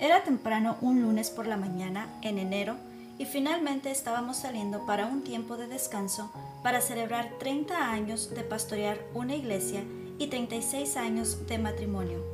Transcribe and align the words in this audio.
Era 0.00 0.24
temprano 0.24 0.76
un 0.80 1.02
lunes 1.02 1.30
por 1.30 1.46
la 1.46 1.56
mañana 1.56 2.08
en 2.22 2.38
enero 2.38 2.76
y 3.18 3.26
finalmente 3.26 3.90
estábamos 3.90 4.38
saliendo 4.38 4.84
para 4.86 5.06
un 5.06 5.22
tiempo 5.22 5.56
de 5.56 5.66
descanso 5.66 6.30
para 6.62 6.80
celebrar 6.80 7.30
30 7.38 7.90
años 7.90 8.30
de 8.34 8.42
pastorear 8.42 8.98
una 9.14 9.34
iglesia 9.34 9.82
y 10.18 10.28
36 10.28 10.96
años 10.96 11.46
de 11.46 11.58
matrimonio. 11.58 12.24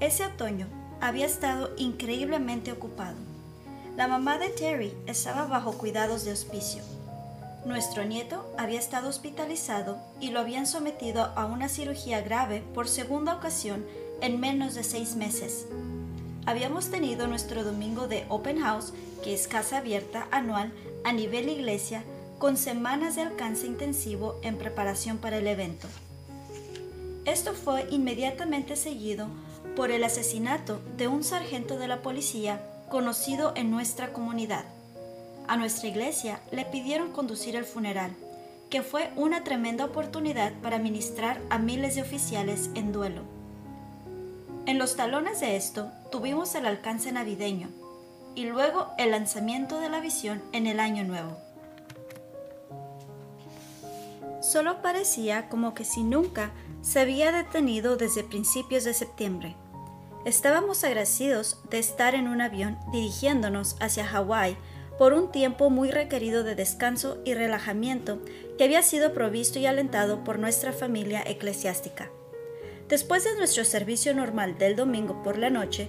Ese 0.00 0.24
otoño 0.24 0.66
había 1.00 1.26
estado 1.26 1.70
increíblemente 1.76 2.72
ocupado. 2.72 3.16
La 3.96 4.08
mamá 4.08 4.38
de 4.38 4.48
Terry 4.48 4.92
estaba 5.06 5.46
bajo 5.46 5.72
cuidados 5.78 6.24
de 6.24 6.32
hospicio. 6.32 6.82
Nuestro 7.64 8.04
nieto 8.04 8.44
había 8.58 8.80
estado 8.80 9.08
hospitalizado 9.08 9.98
y 10.20 10.30
lo 10.30 10.40
habían 10.40 10.66
sometido 10.66 11.32
a 11.36 11.46
una 11.46 11.68
cirugía 11.68 12.20
grave 12.20 12.62
por 12.74 12.88
segunda 12.88 13.34
ocasión 13.34 13.84
en 14.20 14.40
menos 14.40 14.74
de 14.74 14.82
seis 14.82 15.14
meses. 15.14 15.66
Habíamos 16.44 16.90
tenido 16.90 17.28
nuestro 17.28 17.62
domingo 17.62 18.08
de 18.08 18.24
Open 18.28 18.60
House 18.60 18.92
que 19.22 19.32
es 19.32 19.46
casa 19.46 19.78
abierta 19.78 20.26
anual 20.32 20.72
a 21.04 21.12
nivel 21.12 21.48
iglesia 21.48 22.02
con 22.38 22.56
semanas 22.56 23.14
de 23.14 23.22
alcance 23.22 23.68
intensivo 23.68 24.40
en 24.42 24.58
preparación 24.58 25.18
para 25.18 25.36
el 25.36 25.46
evento. 25.46 25.86
Esto 27.24 27.52
fue 27.52 27.86
inmediatamente 27.90 28.74
seguido 28.74 29.28
por 29.76 29.92
el 29.92 30.02
asesinato 30.02 30.80
de 30.96 31.06
un 31.06 31.22
sargento 31.22 31.78
de 31.78 31.86
la 31.86 32.02
policía 32.02 32.60
conocido 32.90 33.52
en 33.54 33.70
nuestra 33.70 34.12
comunidad. 34.12 34.64
A 35.46 35.56
nuestra 35.56 35.88
iglesia 35.88 36.40
le 36.50 36.64
pidieron 36.64 37.12
conducir 37.12 37.54
el 37.54 37.64
funeral, 37.64 38.10
que 38.68 38.82
fue 38.82 39.12
una 39.14 39.44
tremenda 39.44 39.84
oportunidad 39.84 40.52
para 40.60 40.80
ministrar 40.80 41.40
a 41.50 41.58
miles 41.58 41.94
de 41.94 42.02
oficiales 42.02 42.70
en 42.74 42.90
duelo. 42.90 43.41
En 44.64 44.78
los 44.78 44.94
talones 44.96 45.40
de 45.40 45.56
esto 45.56 45.90
tuvimos 46.10 46.54
el 46.54 46.66
alcance 46.66 47.10
navideño, 47.10 47.68
y 48.34 48.46
luego 48.46 48.88
el 48.96 49.10
lanzamiento 49.10 49.80
de 49.80 49.88
la 49.88 50.00
visión 50.00 50.40
en 50.52 50.66
el 50.66 50.78
año 50.78 51.04
nuevo. 51.04 51.36
Solo 54.40 54.82
parecía 54.82 55.48
como 55.48 55.74
que 55.74 55.84
si 55.84 56.02
nunca 56.02 56.52
se 56.80 57.00
había 57.00 57.32
detenido 57.32 57.96
desde 57.96 58.24
principios 58.24 58.84
de 58.84 58.94
septiembre. 58.94 59.56
Estábamos 60.24 60.84
agradecidos 60.84 61.60
de 61.70 61.78
estar 61.78 62.14
en 62.14 62.28
un 62.28 62.40
avión 62.40 62.78
dirigiéndonos 62.92 63.76
hacia 63.80 64.06
Hawái 64.06 64.56
por 64.96 65.12
un 65.12 65.32
tiempo 65.32 65.70
muy 65.70 65.90
requerido 65.90 66.44
de 66.44 66.54
descanso 66.54 67.18
y 67.24 67.34
relajamiento 67.34 68.20
que 68.56 68.64
había 68.64 68.82
sido 68.82 69.12
provisto 69.12 69.58
y 69.58 69.66
alentado 69.66 70.22
por 70.22 70.38
nuestra 70.38 70.72
familia 70.72 71.22
eclesiástica. 71.26 72.10
Después 72.92 73.24
de 73.24 73.34
nuestro 73.36 73.64
servicio 73.64 74.14
normal 74.14 74.58
del 74.58 74.76
domingo 74.76 75.24
por 75.24 75.38
la 75.38 75.50
noche, 75.50 75.88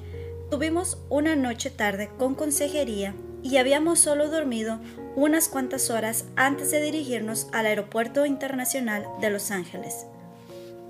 Tuvimos 0.54 1.00
una 1.10 1.36
noche 1.36 1.72
tarde 1.72 2.12
con 2.20 2.36
consejería 2.36 3.16
y 3.42 3.58
habíamos 3.58 3.98
solo 3.98 4.30
dormido 4.30 4.80
unas 5.16 5.50
cuantas 5.50 5.90
horas 5.90 6.26
antes 6.36 6.70
de 6.70 6.80
dirigirnos 6.80 7.48
al 7.52 7.66
Aeropuerto 7.66 8.28
Internacional 8.28 9.08
de 9.20 9.32
Los 9.32 9.50
Ángeles. 9.50 10.06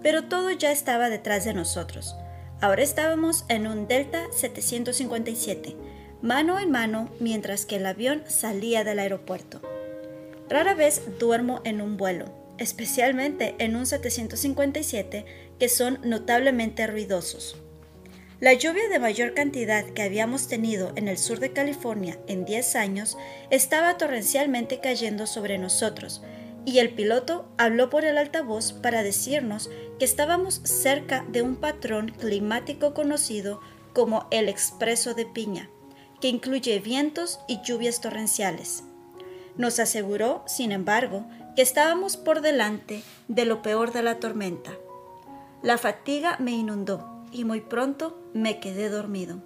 Pero 0.02 0.26
todo 0.26 0.52
ya 0.52 0.74
estaba 0.74 1.10
detrás 1.10 1.46
de 1.46 1.54
nosotros. 1.54 2.14
Ahora 2.60 2.84
estábamos 2.84 3.46
en 3.48 3.66
un 3.66 3.88
Delta 3.88 4.26
757, 4.34 5.78
mano 6.22 6.60
en 6.60 6.70
mano 6.70 7.10
mientras 7.22 7.66
que 7.66 7.78
el 7.78 7.86
avión 7.86 8.24
salía 8.28 8.84
del 8.84 9.00
aeropuerto. 9.00 9.62
Rara 10.50 10.74
vez 10.74 11.04
duermo 11.20 11.62
en 11.64 11.80
un 11.80 11.96
vuelo, 11.96 12.26
especialmente 12.58 13.56
en 13.60 13.78
un 13.78 13.86
757 13.86 15.26
que 15.60 15.70
son 15.70 16.00
notablemente 16.04 16.88
ruidosos. 16.88 17.58
La 18.40 18.54
lluvia 18.54 18.90
de 18.90 19.00
mayor 19.00 19.34
cantidad 19.34 19.86
que 19.86 20.02
habíamos 20.02 20.50
tenido 20.50 20.92
en 20.96 21.08
el 21.08 21.18
sur 21.18 21.40
de 21.40 21.54
California 21.54 22.20
en 22.28 22.44
10 22.44 22.76
años 22.76 23.18
estaba 23.50 23.98
torrencialmente 23.98 24.82
cayendo 24.82 25.28
sobre 25.28 25.58
nosotros, 25.58 26.22
y 26.66 26.80
el 26.80 26.90
piloto 26.94 27.48
habló 27.58 27.90
por 27.90 28.04
el 28.04 28.18
altavoz 28.18 28.74
para 28.74 29.04
decirnos 29.04 29.70
que 29.98 30.06
estábamos 30.06 30.62
cerca 30.64 31.26
de 31.30 31.42
un 31.42 31.56
patrón 31.56 32.10
climático 32.10 32.94
conocido 32.94 33.62
como 33.94 34.28
el 34.32 34.50
expreso 34.50 35.14
de 35.14 35.26
piña, 35.26 35.70
que 36.20 36.28
incluye 36.28 36.80
vientos 36.80 37.40
y 37.48 37.62
lluvias 37.64 38.02
torrenciales. 38.02 38.84
Nos 39.56 39.80
aseguró, 39.80 40.44
sin 40.48 40.72
embargo, 40.72 41.26
que 41.56 41.62
estábamos 41.62 42.18
por 42.18 42.42
delante 42.42 43.04
de 43.28 43.46
lo 43.46 43.62
peor 43.62 43.94
de 43.94 44.02
la 44.02 44.20
tormenta. 44.20 44.72
La 45.64 45.78
fatiga 45.78 46.36
me 46.42 46.52
inundó 46.52 47.24
y 47.32 47.46
muy 47.46 47.62
pronto 47.62 48.20
me 48.34 48.60
quedé 48.60 48.90
dormido. 48.90 49.42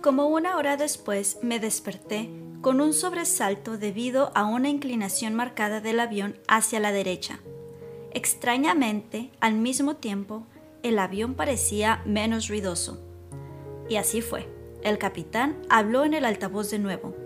Como 0.00 0.28
una 0.28 0.56
hora 0.56 0.76
después 0.76 1.38
me 1.42 1.58
desperté 1.58 2.30
con 2.60 2.80
un 2.80 2.92
sobresalto 2.92 3.76
debido 3.76 4.30
a 4.36 4.44
una 4.44 4.68
inclinación 4.68 5.34
marcada 5.34 5.80
del 5.80 5.98
avión 5.98 6.38
hacia 6.46 6.78
la 6.78 6.92
derecha. 6.92 7.40
Extrañamente, 8.12 9.32
al 9.40 9.54
mismo 9.54 9.96
tiempo, 9.96 10.46
el 10.84 10.96
avión 11.00 11.34
parecía 11.34 12.02
menos 12.06 12.46
ruidoso. 12.46 13.02
Y 13.88 13.96
así 13.96 14.22
fue. 14.22 14.48
El 14.84 14.96
capitán 14.96 15.60
habló 15.68 16.04
en 16.04 16.14
el 16.14 16.24
altavoz 16.24 16.70
de 16.70 16.78
nuevo. 16.78 17.16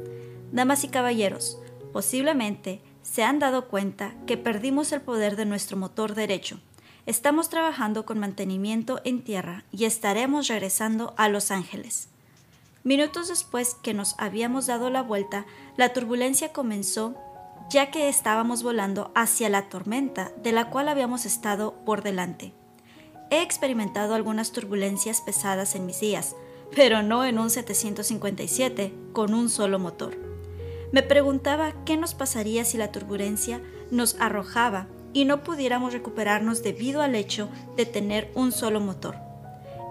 Damas 0.53 0.85
y 0.85 0.89
caballeros, 0.89 1.61
posiblemente 1.93 2.81
se 3.05 3.23
han 3.23 3.39
dado 3.39 3.69
cuenta 3.69 4.15
que 4.27 4.37
perdimos 4.37 4.91
el 4.91 5.03
poder 5.03 5.37
de 5.37 5.45
nuestro 5.45 5.77
motor 5.77 6.15
derecho. 6.15 6.59
Estamos 7.07 7.51
trabajando 7.51 8.07
con 8.07 8.19
mantenimiento 8.19 9.01
en 9.05 9.23
tierra 9.23 9.65
y 9.71 9.85
estaremos 9.85 10.49
regresando 10.49 11.13
a 11.17 11.29
Los 11.29 11.51
Ángeles. 11.51 12.09
Minutos 12.83 13.29
después 13.29 13.75
que 13.75 13.95
nos 13.95 14.15
habíamos 14.19 14.67
dado 14.67 14.91
la 14.91 15.03
vuelta, 15.03 15.47
la 15.77 15.93
turbulencia 15.93 16.53
comenzó 16.53 17.15
ya 17.71 17.91
que 17.91 18.09
estábamos 18.09 18.63
volando 18.63 19.11
hacia 19.15 19.49
la 19.49 19.69
tormenta 19.69 20.33
de 20.43 20.53
la 20.53 20.71
cual 20.71 20.89
habíamos 20.89 21.27
estado 21.27 21.75
por 21.85 22.03
delante. 22.03 22.53
He 23.31 23.43
experimentado 23.43 24.15
algunas 24.15 24.53
turbulencias 24.53 25.21
pesadas 25.21 25.75
en 25.75 25.87
mis 25.87 26.01
días, 26.01 26.37
pero 26.75 27.03
no 27.03 27.25
en 27.25 27.39
un 27.39 27.51
757 27.51 28.95
con 29.13 29.35
un 29.35 29.49
solo 29.49 29.79
motor. 29.79 30.24
Me 30.95 31.03
preguntaba 31.03 31.73
qué 31.85 31.97
nos 31.97 32.15
pasaría 32.15 32.65
si 32.65 32.79
la 32.79 32.93
turbulencia 32.93 33.61
nos 33.91 34.15
arrojaba 34.21 34.87
y 35.13 35.25
no 35.25 35.43
pudiéramos 35.43 35.93
recuperarnos 35.93 36.63
debido 36.63 37.03
al 37.03 37.17
hecho 37.17 37.49
de 37.77 37.85
tener 37.85 38.31
un 38.37 38.53
solo 38.53 38.79
motor. 38.79 39.17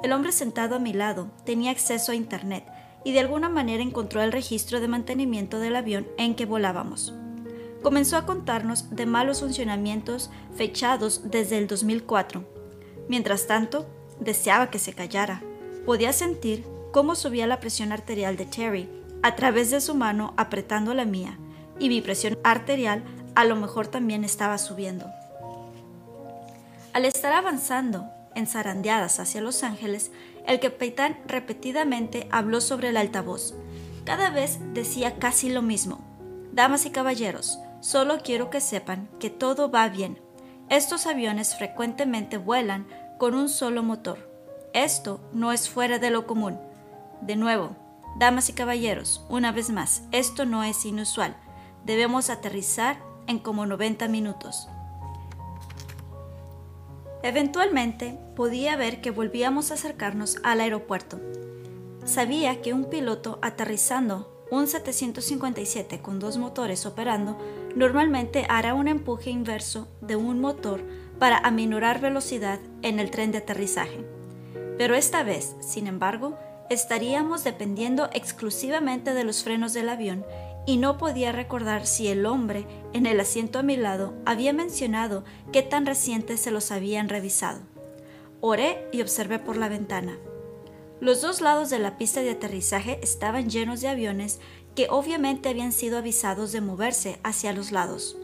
El 0.01 0.13
hombre 0.13 0.31
sentado 0.31 0.77
a 0.77 0.79
mi 0.79 0.93
lado 0.93 1.27
tenía 1.43 1.71
acceso 1.71 2.13
a 2.13 2.15
Internet 2.15 2.63
y 3.03 3.11
de 3.11 3.19
alguna 3.19 3.49
manera 3.49 3.83
encontró 3.83 4.21
el 4.21 4.31
registro 4.31 4.79
de 4.79 4.87
mantenimiento 4.87 5.59
del 5.59 5.75
avión 5.75 6.07
en 6.17 6.35
que 6.35 6.45
volábamos. 6.45 7.13
Comenzó 7.81 8.15
a 8.15 8.25
contarnos 8.25 8.95
de 8.95 9.05
malos 9.05 9.41
funcionamientos 9.41 10.31
fechados 10.55 11.29
desde 11.29 11.57
el 11.57 11.67
2004. 11.67 12.47
Mientras 13.09 13.45
tanto, 13.45 13.89
deseaba 14.21 14.69
que 14.69 14.79
se 14.79 14.93
callara. 14.93 15.43
Podía 15.85 16.13
sentir 16.13 16.63
cómo 16.93 17.15
subía 17.15 17.45
la 17.45 17.59
presión 17.59 17.91
arterial 17.91 18.37
de 18.37 18.45
Terry 18.45 19.02
a 19.23 19.35
través 19.35 19.71
de 19.71 19.81
su 19.81 19.95
mano 19.95 20.33
apretando 20.37 20.93
la 20.93 21.05
mía, 21.05 21.39
y 21.79 21.89
mi 21.89 22.01
presión 22.01 22.37
arterial 22.43 23.03
a 23.35 23.45
lo 23.45 23.55
mejor 23.55 23.87
también 23.87 24.23
estaba 24.23 24.57
subiendo. 24.57 25.07
Al 26.93 27.05
estar 27.05 27.33
avanzando 27.33 28.05
en 28.35 28.45
zarandeadas 28.45 29.19
hacia 29.19 29.41
Los 29.41 29.63
Ángeles, 29.63 30.11
el 30.45 30.59
capitán 30.59 31.17
repetidamente 31.25 32.27
habló 32.31 32.61
sobre 32.61 32.89
el 32.89 32.97
altavoz. 32.97 33.55
Cada 34.03 34.29
vez 34.29 34.59
decía 34.73 35.15
casi 35.15 35.49
lo 35.49 35.61
mismo. 35.61 36.01
Damas 36.51 36.85
y 36.85 36.91
caballeros, 36.91 37.57
solo 37.79 38.19
quiero 38.23 38.49
que 38.49 38.61
sepan 38.61 39.09
que 39.19 39.29
todo 39.29 39.71
va 39.71 39.87
bien. 39.89 40.19
Estos 40.69 41.07
aviones 41.07 41.55
frecuentemente 41.55 42.37
vuelan 42.37 42.87
con 43.17 43.33
un 43.33 43.49
solo 43.49 43.81
motor. 43.83 44.29
Esto 44.73 45.21
no 45.33 45.51
es 45.51 45.69
fuera 45.69 45.97
de 45.99 46.09
lo 46.09 46.27
común. 46.27 46.59
De 47.21 47.35
nuevo, 47.35 47.75
damas 48.17 48.49
y 48.49 48.53
caballeros, 48.53 49.25
una 49.29 49.51
vez 49.51 49.69
más, 49.69 50.03
esto 50.11 50.45
no 50.45 50.63
es 50.63 50.85
inusual. 50.85 51.35
Debemos 51.85 52.29
aterrizar 52.29 52.97
en 53.27 53.39
como 53.39 53.65
90 53.65 54.07
minutos. 54.07 54.67
Eventualmente 57.23 58.19
podía 58.35 58.75
ver 58.75 58.99
que 59.01 59.11
volvíamos 59.11 59.71
a 59.71 59.75
acercarnos 59.75 60.37
al 60.43 60.59
aeropuerto. 60.59 61.19
Sabía 62.05 62.61
que 62.61 62.73
un 62.73 62.85
piloto 62.85 63.39
aterrizando 63.41 64.45
un 64.51 64.67
757 64.67 66.01
con 66.01 66.19
dos 66.19 66.37
motores 66.37 66.85
operando 66.85 67.37
normalmente 67.75 68.45
hará 68.49 68.73
un 68.73 68.87
empuje 68.87 69.29
inverso 69.31 69.87
de 70.01 70.15
un 70.15 70.41
motor 70.41 70.83
para 71.17 71.37
aminorar 71.37 72.01
velocidad 72.01 72.59
en 72.81 72.99
el 72.99 73.09
tren 73.09 73.31
de 73.31 73.39
aterrizaje. 73.39 74.05
Pero 74.77 74.95
esta 74.95 75.23
vez, 75.23 75.55
sin 75.61 75.87
embargo, 75.87 76.37
estaríamos 76.69 77.43
dependiendo 77.43 78.09
exclusivamente 78.13 79.13
de 79.13 79.23
los 79.23 79.43
frenos 79.43 79.73
del 79.73 79.89
avión 79.89 80.25
y 80.65 80.77
no 80.77 80.97
podía 80.97 81.31
recordar 81.31 81.85
si 81.85 82.07
el 82.07 82.25
hombre 82.25 82.65
en 82.93 83.05
el 83.05 83.19
asiento 83.19 83.59
a 83.59 83.63
mi 83.63 83.75
lado 83.75 84.13
había 84.25 84.53
mencionado 84.53 85.23
qué 85.51 85.61
tan 85.61 85.85
recientes 85.85 86.39
se 86.39 86.51
los 86.51 86.71
habían 86.71 87.09
revisado. 87.09 87.61
Oré 88.39 88.87
y 88.91 89.01
observé 89.01 89.39
por 89.39 89.57
la 89.57 89.69
ventana. 89.69 90.17
Los 90.99 91.21
dos 91.21 91.41
lados 91.41 91.69
de 91.69 91.79
la 91.79 91.97
pista 91.97 92.21
de 92.21 92.31
aterrizaje 92.31 92.99
estaban 93.01 93.49
llenos 93.49 93.81
de 93.81 93.89
aviones 93.89 94.39
que 94.75 94.87
obviamente 94.89 95.49
habían 95.49 95.71
sido 95.71 95.97
avisados 95.97 96.51
de 96.51 96.61
moverse 96.61 97.19
hacia 97.23 97.53
los 97.53 97.71
lados. 97.71 98.17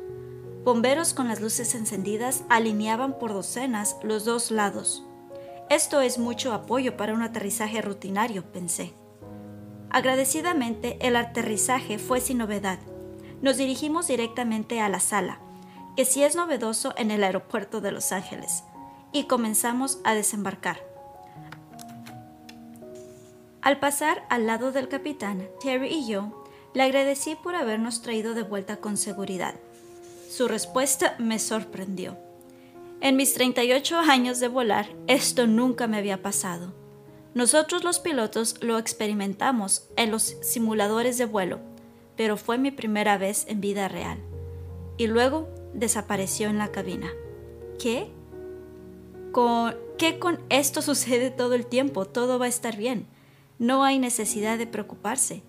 Bomberos 0.63 1.13
con 1.13 1.27
las 1.27 1.41
luces 1.41 1.75
encendidas 1.75 2.43
alineaban 2.49 3.17
por 3.17 3.33
docenas 3.33 3.97
los 4.03 4.23
dos 4.25 4.51
lados. 4.51 5.03
Esto 5.69 6.01
es 6.01 6.17
mucho 6.17 6.51
apoyo 6.51 6.97
para 6.97 7.13
un 7.13 7.21
aterrizaje 7.21 7.79
rutinario, 7.83 8.51
pensé. 8.51 8.95
Agradecidamente, 9.91 10.97
el 10.99 11.15
aterrizaje 11.15 11.99
fue 11.99 12.21
sin 12.21 12.39
novedad. 12.39 12.79
Nos 13.43 13.57
dirigimos 13.57 14.07
directamente 14.07 14.81
a 14.81 14.89
la 14.89 14.99
sala, 14.99 15.39
que 15.95 16.05
sí 16.05 16.23
es 16.23 16.35
novedoso 16.35 16.95
en 16.97 17.11
el 17.11 17.23
aeropuerto 17.23 17.81
de 17.81 17.91
Los 17.91 18.11
Ángeles, 18.11 18.63
y 19.11 19.25
comenzamos 19.25 19.99
a 20.03 20.15
desembarcar. 20.15 20.83
Al 23.61 23.79
pasar 23.79 24.25
al 24.29 24.47
lado 24.47 24.71
del 24.71 24.87
capitán, 24.87 25.47
Terry 25.61 25.89
y 25.89 26.07
yo 26.07 26.45
le 26.73 26.81
agradecí 26.81 27.35
por 27.35 27.55
habernos 27.55 28.01
traído 28.01 28.33
de 28.33 28.41
vuelta 28.41 28.77
con 28.77 28.97
seguridad. 28.97 29.53
Su 30.31 30.47
respuesta 30.47 31.15
me 31.19 31.37
sorprendió. 31.37 32.28
En 33.01 33.15
mis 33.15 33.33
38 33.33 33.97
años 33.97 34.41
de 34.41 34.49
volar, 34.49 34.89
esto 35.07 35.47
nunca 35.47 35.87
me 35.87 35.97
había 35.97 36.21
pasado. 36.21 36.73
Nosotros 37.33 37.85
los 37.85 37.99
pilotos 37.99 38.61
lo 38.61 38.77
experimentamos 38.77 39.87
en 39.95 40.11
los 40.11 40.35
simuladores 40.41 41.17
de 41.17 41.23
vuelo, 41.23 41.59
pero 42.17 42.35
fue 42.35 42.57
mi 42.57 42.71
primera 42.71 43.17
vez 43.17 43.45
en 43.47 43.61
vida 43.61 43.87
real. 43.87 44.19
Y 44.97 45.07
luego 45.07 45.47
desapareció 45.73 46.49
en 46.49 46.57
la 46.57 46.73
cabina. 46.73 47.09
¿Qué? 47.79 48.11
¿Con 49.31 49.75
qué 49.97 50.19
con 50.19 50.39
esto 50.49 50.81
sucede 50.81 51.31
todo 51.31 51.53
el 51.53 51.67
tiempo? 51.67 52.03
Todo 52.03 52.37
va 52.37 52.47
a 52.47 52.49
estar 52.49 52.75
bien. 52.75 53.07
No 53.59 53.85
hay 53.85 53.97
necesidad 53.99 54.57
de 54.57 54.67
preocuparse. 54.67 55.41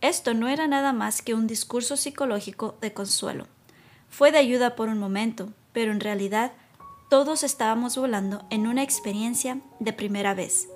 Esto 0.00 0.32
no 0.32 0.48
era 0.48 0.66
nada 0.66 0.94
más 0.94 1.20
que 1.20 1.34
un 1.34 1.46
discurso 1.46 1.98
psicológico 1.98 2.78
de 2.80 2.94
consuelo. 2.94 3.48
Fue 4.08 4.32
de 4.32 4.38
ayuda 4.38 4.76
por 4.76 4.88
un 4.88 4.98
momento, 4.98 5.52
pero 5.74 5.92
en 5.92 6.00
realidad 6.00 6.52
todos 7.10 7.42
estábamos 7.42 7.98
volando 7.98 8.46
en 8.48 8.66
una 8.66 8.82
experiencia 8.82 9.60
de 9.78 9.92
primera 9.92 10.32
vez. 10.32 10.70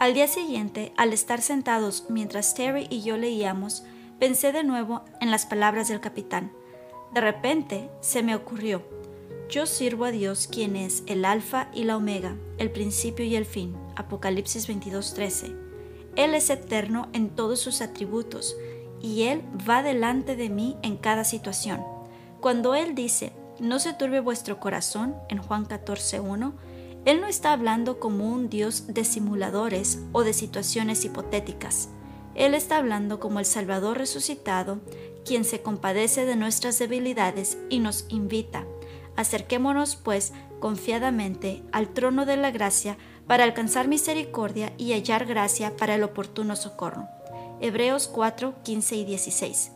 Al 0.00 0.14
día 0.14 0.26
siguiente, 0.26 0.92
al 0.96 1.12
estar 1.12 1.40
sentados 1.40 2.06
mientras 2.08 2.54
Terry 2.54 2.88
y 2.90 3.02
yo 3.02 3.16
leíamos, 3.16 3.84
pensé 4.18 4.50
de 4.50 4.64
nuevo 4.64 5.04
en 5.20 5.30
las 5.30 5.46
palabras 5.46 5.86
del 5.86 6.00
capitán. 6.00 6.50
De 7.14 7.20
repente 7.20 7.88
se 8.00 8.22
me 8.22 8.34
ocurrió, 8.34 8.82
yo 9.50 9.66
sirvo 9.66 10.04
a 10.04 10.12
Dios 10.12 10.46
quien 10.46 10.76
es 10.76 11.02
el 11.06 11.24
alfa 11.24 11.68
y 11.74 11.82
la 11.82 11.96
omega, 11.96 12.36
el 12.58 12.70
principio 12.70 13.24
y 13.24 13.34
el 13.34 13.44
fin. 13.44 13.76
Apocalipsis 13.96 14.68
22:13. 14.68 15.56
Él 16.14 16.34
es 16.34 16.50
eterno 16.50 17.08
en 17.12 17.30
todos 17.30 17.58
sus 17.58 17.80
atributos 17.80 18.56
y 19.00 19.24
Él 19.24 19.42
va 19.68 19.82
delante 19.82 20.36
de 20.36 20.48
mí 20.50 20.76
en 20.82 20.96
cada 20.96 21.24
situación. 21.24 21.84
Cuando 22.40 22.76
Él 22.76 22.94
dice, 22.94 23.32
no 23.60 23.78
se 23.78 23.92
turbe 23.92 24.20
vuestro 24.20 24.58
corazón, 24.58 25.14
en 25.28 25.38
Juan 25.38 25.66
14:1, 25.66 26.54
él 27.04 27.20
no 27.20 27.26
está 27.26 27.52
hablando 27.52 27.98
como 27.98 28.30
un 28.30 28.50
Dios 28.50 28.84
de 28.88 29.04
simuladores 29.04 30.00
o 30.12 30.22
de 30.22 30.32
situaciones 30.32 31.04
hipotéticas. 31.04 31.88
Él 32.34 32.54
está 32.54 32.76
hablando 32.76 33.20
como 33.20 33.38
el 33.38 33.46
Salvador 33.46 33.98
resucitado, 33.98 34.80
quien 35.24 35.44
se 35.44 35.62
compadece 35.62 36.26
de 36.26 36.36
nuestras 36.36 36.78
debilidades 36.78 37.58
y 37.68 37.78
nos 37.78 38.04
invita. 38.08 38.66
Acerquémonos, 39.16 39.96
pues, 39.96 40.32
confiadamente 40.60 41.62
al 41.72 41.88
trono 41.88 42.26
de 42.26 42.36
la 42.36 42.50
gracia 42.50 42.98
para 43.26 43.44
alcanzar 43.44 43.88
misericordia 43.88 44.72
y 44.76 44.92
hallar 44.92 45.26
gracia 45.26 45.76
para 45.76 45.94
el 45.94 46.02
oportuno 46.02 46.54
socorro. 46.54 47.08
Hebreos 47.60 48.08
4, 48.08 48.54
15 48.62 48.96
y 48.96 49.04
16. 49.04 49.72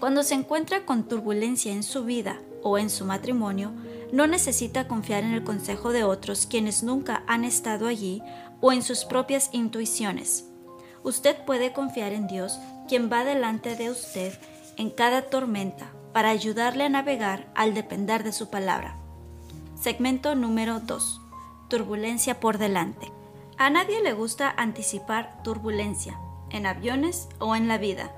Cuando 0.00 0.22
se 0.22 0.34
encuentra 0.34 0.84
con 0.84 1.08
turbulencia 1.08 1.72
en 1.72 1.82
su 1.82 2.04
vida 2.04 2.40
o 2.62 2.78
en 2.78 2.90
su 2.90 3.04
matrimonio, 3.04 3.72
no 4.12 4.26
necesita 4.26 4.86
confiar 4.86 5.24
en 5.24 5.32
el 5.32 5.44
consejo 5.44 5.92
de 5.92 6.04
otros 6.04 6.46
quienes 6.46 6.82
nunca 6.82 7.22
han 7.26 7.44
estado 7.44 7.86
allí 7.86 8.22
o 8.60 8.72
en 8.72 8.82
sus 8.82 9.04
propias 9.04 9.50
intuiciones. 9.52 10.46
Usted 11.02 11.36
puede 11.44 11.72
confiar 11.72 12.12
en 12.12 12.26
Dios, 12.26 12.58
quien 12.88 13.10
va 13.10 13.24
delante 13.24 13.76
de 13.76 13.90
usted 13.90 14.38
en 14.76 14.90
cada 14.90 15.22
tormenta 15.22 15.92
para 16.12 16.30
ayudarle 16.30 16.84
a 16.84 16.88
navegar 16.88 17.50
al 17.54 17.74
depender 17.74 18.24
de 18.24 18.32
su 18.32 18.48
palabra. 18.48 18.96
Segmento 19.80 20.34
número 20.34 20.80
2. 20.80 21.20
Turbulencia 21.68 22.40
por 22.40 22.58
delante. 22.58 23.12
A 23.58 23.70
nadie 23.70 24.02
le 24.02 24.12
gusta 24.12 24.52
anticipar 24.56 25.42
turbulencia, 25.42 26.18
en 26.50 26.66
aviones 26.66 27.28
o 27.38 27.54
en 27.54 27.68
la 27.68 27.78
vida. 27.78 28.12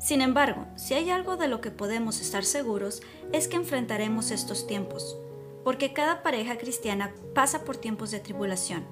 Sin 0.00 0.22
embargo, 0.22 0.66
si 0.76 0.94
hay 0.94 1.10
algo 1.10 1.36
de 1.36 1.46
lo 1.46 1.60
que 1.60 1.70
podemos 1.70 2.20
estar 2.20 2.44
seguros 2.44 3.02
es 3.32 3.46
que 3.46 3.56
enfrentaremos 3.56 4.30
estos 4.30 4.66
tiempos 4.66 5.16
porque 5.64 5.92
cada 5.92 6.22
pareja 6.22 6.58
cristiana 6.58 7.12
pasa 7.34 7.64
por 7.64 7.76
tiempos 7.76 8.10
de 8.10 8.20
tribulación. 8.20 8.84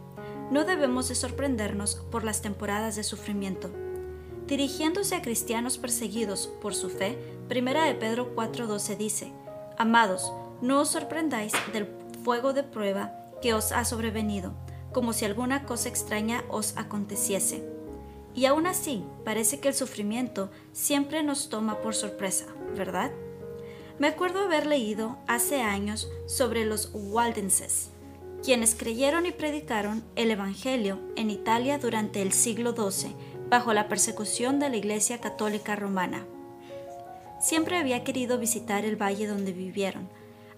No 0.50 0.64
debemos 0.64 1.08
de 1.08 1.14
sorprendernos 1.14 1.96
por 2.10 2.24
las 2.24 2.42
temporadas 2.42 2.96
de 2.96 3.04
sufrimiento. 3.04 3.70
Dirigiéndose 4.46 5.14
a 5.14 5.22
cristianos 5.22 5.76
perseguidos 5.76 6.46
por 6.60 6.74
su 6.74 6.88
fe, 6.88 7.18
1 7.50 7.84
de 7.84 7.94
Pedro 7.94 8.34
4:12 8.34 8.96
dice, 8.96 9.32
Amados, 9.76 10.32
no 10.62 10.80
os 10.80 10.88
sorprendáis 10.88 11.52
del 11.72 11.86
fuego 12.24 12.52
de 12.52 12.62
prueba 12.62 13.12
que 13.42 13.54
os 13.54 13.72
ha 13.72 13.84
sobrevenido, 13.84 14.54
como 14.92 15.12
si 15.12 15.24
alguna 15.24 15.64
cosa 15.64 15.88
extraña 15.88 16.44
os 16.48 16.76
aconteciese. 16.76 17.77
Y 18.34 18.46
aún 18.46 18.66
así, 18.66 19.04
parece 19.24 19.60
que 19.60 19.68
el 19.68 19.74
sufrimiento 19.74 20.50
siempre 20.72 21.22
nos 21.22 21.48
toma 21.48 21.80
por 21.80 21.94
sorpresa, 21.94 22.46
¿verdad? 22.76 23.10
Me 23.98 24.06
acuerdo 24.06 24.40
haber 24.42 24.66
leído 24.66 25.18
hace 25.26 25.60
años 25.60 26.08
sobre 26.26 26.64
los 26.64 26.90
Waldenses, 26.92 27.90
quienes 28.44 28.76
creyeron 28.76 29.26
y 29.26 29.32
predicaron 29.32 30.04
el 30.14 30.30
Evangelio 30.30 31.00
en 31.16 31.30
Italia 31.30 31.78
durante 31.78 32.22
el 32.22 32.32
siglo 32.32 32.74
XII, 32.76 33.14
bajo 33.50 33.72
la 33.72 33.88
persecución 33.88 34.60
de 34.60 34.68
la 34.70 34.76
Iglesia 34.76 35.20
Católica 35.20 35.74
Romana. 35.74 36.24
Siempre 37.40 37.76
había 37.76 38.04
querido 38.04 38.38
visitar 38.38 38.84
el 38.84 39.00
valle 39.00 39.26
donde 39.26 39.52
vivieron. 39.52 40.08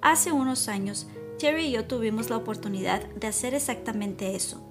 Hace 0.03 0.33
unos 0.33 0.69
años, 0.69 1.07
Terry 1.39 1.67
y 1.67 1.71
yo 1.73 1.87
tuvimos 1.87 2.29
la 2.29 2.37
oportunidad 2.37 3.03
de 3.15 3.27
hacer 3.27 3.55
exactamente 3.55 4.35
eso. 4.35 4.63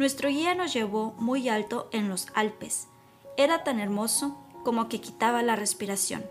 Nuestro 0.00 0.30
guía 0.30 0.54
nos 0.54 0.72
llevó 0.72 1.12
muy 1.18 1.50
alto 1.50 1.90
en 1.92 2.08
los 2.08 2.28
Alpes. 2.32 2.88
Era 3.36 3.64
tan 3.64 3.78
hermoso 3.78 4.34
como 4.64 4.88
que 4.88 4.98
quitaba 4.98 5.42
la 5.42 5.56
respiración, 5.56 6.24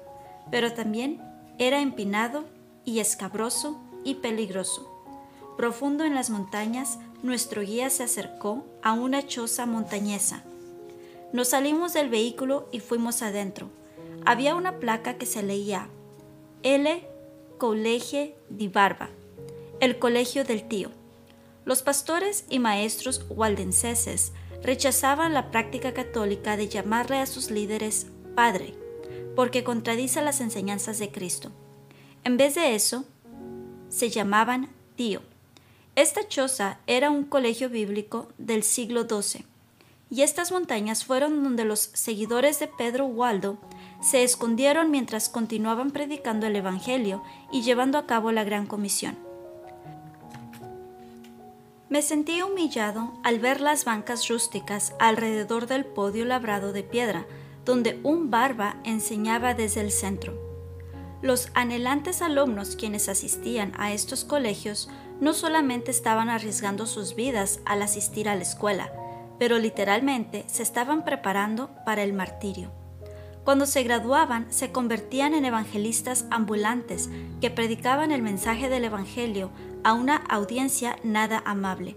pero 0.49 0.73
también 0.73 1.21
era 1.59 1.79
empinado 1.79 2.45
y 2.83 2.97
escabroso 2.97 3.79
y 4.03 4.15
peligroso. 4.15 4.89
Profundo 5.55 6.03
en 6.03 6.15
las 6.15 6.31
montañas, 6.31 6.97
nuestro 7.21 7.61
guía 7.61 7.91
se 7.91 8.01
acercó 8.01 8.65
a 8.81 8.93
una 8.93 9.27
choza 9.27 9.67
montañesa. 9.67 10.43
Nos 11.31 11.49
salimos 11.49 11.93
del 11.93 12.09
vehículo 12.09 12.67
y 12.71 12.79
fuimos 12.79 13.21
adentro. 13.21 13.69
Había 14.25 14.55
una 14.55 14.79
placa 14.79 15.19
que 15.19 15.27
se 15.27 15.43
leía 15.43 15.89
L. 16.63 17.07
Colegio 17.59 18.33
di 18.49 18.67
Barba, 18.67 19.09
el 19.79 19.99
colegio 19.99 20.43
del 20.43 20.67
tío. 20.67 20.89
Los 21.69 21.83
pastores 21.83 22.45
y 22.49 22.57
maestros 22.57 23.27
waldenseses 23.29 24.31
rechazaban 24.63 25.35
la 25.35 25.51
práctica 25.51 25.93
católica 25.93 26.57
de 26.57 26.67
llamarle 26.67 27.19
a 27.19 27.27
sus 27.27 27.51
líderes 27.51 28.07
Padre, 28.33 28.73
porque 29.35 29.63
contradice 29.63 30.23
las 30.23 30.41
enseñanzas 30.41 30.97
de 30.97 31.11
Cristo. 31.11 31.51
En 32.23 32.37
vez 32.37 32.55
de 32.55 32.73
eso, 32.73 33.05
se 33.87 34.09
llamaban 34.09 34.69
Tío. 34.95 35.21
Esta 35.95 36.27
choza 36.27 36.79
era 36.87 37.11
un 37.11 37.23
colegio 37.23 37.69
bíblico 37.69 38.29
del 38.39 38.63
siglo 38.63 39.03
XII, 39.07 39.45
y 40.09 40.23
estas 40.23 40.51
montañas 40.51 41.05
fueron 41.05 41.43
donde 41.43 41.65
los 41.65 41.91
seguidores 41.93 42.59
de 42.59 42.65
Pedro 42.65 43.05
Waldo 43.05 43.59
se 44.01 44.23
escondieron 44.23 44.89
mientras 44.89 45.29
continuaban 45.29 45.91
predicando 45.91 46.47
el 46.47 46.55
Evangelio 46.55 47.21
y 47.51 47.61
llevando 47.61 47.99
a 47.99 48.07
cabo 48.07 48.31
la 48.31 48.43
gran 48.43 48.65
comisión. 48.65 49.28
Me 51.89 52.03
sentí 52.03 52.43
humillado 52.43 53.13
al 53.23 53.39
ver 53.39 53.61
las 53.61 53.83
bancas 53.83 54.27
rústicas 54.27 54.93
alrededor 54.99 55.65
del 55.65 55.85
podio 55.85 56.23
labrado 56.23 56.71
de 56.71 56.83
piedra, 56.83 57.25
donde 57.65 57.99
un 58.03 58.29
barba 58.29 58.75
enseñaba 58.83 59.55
desde 59.55 59.81
el 59.81 59.91
centro. 59.91 60.37
Los 61.23 61.49
anhelantes 61.55 62.21
alumnos 62.21 62.75
quienes 62.75 63.09
asistían 63.09 63.73
a 63.75 63.91
estos 63.91 64.23
colegios 64.23 64.87
no 65.19 65.33
solamente 65.33 65.89
estaban 65.89 66.29
arriesgando 66.29 66.85
sus 66.85 67.15
vidas 67.15 67.59
al 67.65 67.81
asistir 67.81 68.29
a 68.29 68.35
la 68.35 68.43
escuela, 68.43 68.93
pero 69.39 69.57
literalmente 69.57 70.43
se 70.47 70.61
estaban 70.61 71.03
preparando 71.03 71.71
para 71.85 72.03
el 72.03 72.13
martirio. 72.13 72.71
Cuando 73.49 73.65
se 73.65 73.81
graduaban, 73.81 74.45
se 74.53 74.71
convertían 74.71 75.33
en 75.33 75.43
evangelistas 75.43 76.27
ambulantes 76.29 77.09
que 77.41 77.49
predicaban 77.49 78.11
el 78.11 78.21
mensaje 78.21 78.69
del 78.69 78.83
Evangelio 78.83 79.49
a 79.83 79.93
una 79.93 80.17
audiencia 80.17 80.97
nada 81.01 81.41
amable. 81.47 81.95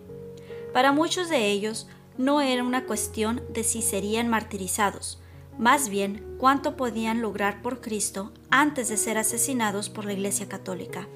Para 0.72 0.92
muchos 0.92 1.28
de 1.28 1.50
ellos 1.50 1.88
no 2.16 2.40
era 2.40 2.64
una 2.64 2.86
cuestión 2.86 3.42
de 3.52 3.64
si 3.64 3.82
serían 3.82 4.28
martirizados, 4.28 5.20
más 5.58 5.90
bien 5.90 6.36
cuánto 6.38 6.74
podían 6.74 7.20
lograr 7.20 7.60
por 7.60 7.82
Cristo 7.82 8.32
antes 8.48 8.88
de 8.88 8.96
ser 8.96 9.18
asesinados 9.18 9.90
por 9.90 10.06
la 10.06 10.14
Iglesia 10.14 10.48
Católica. 10.48 11.06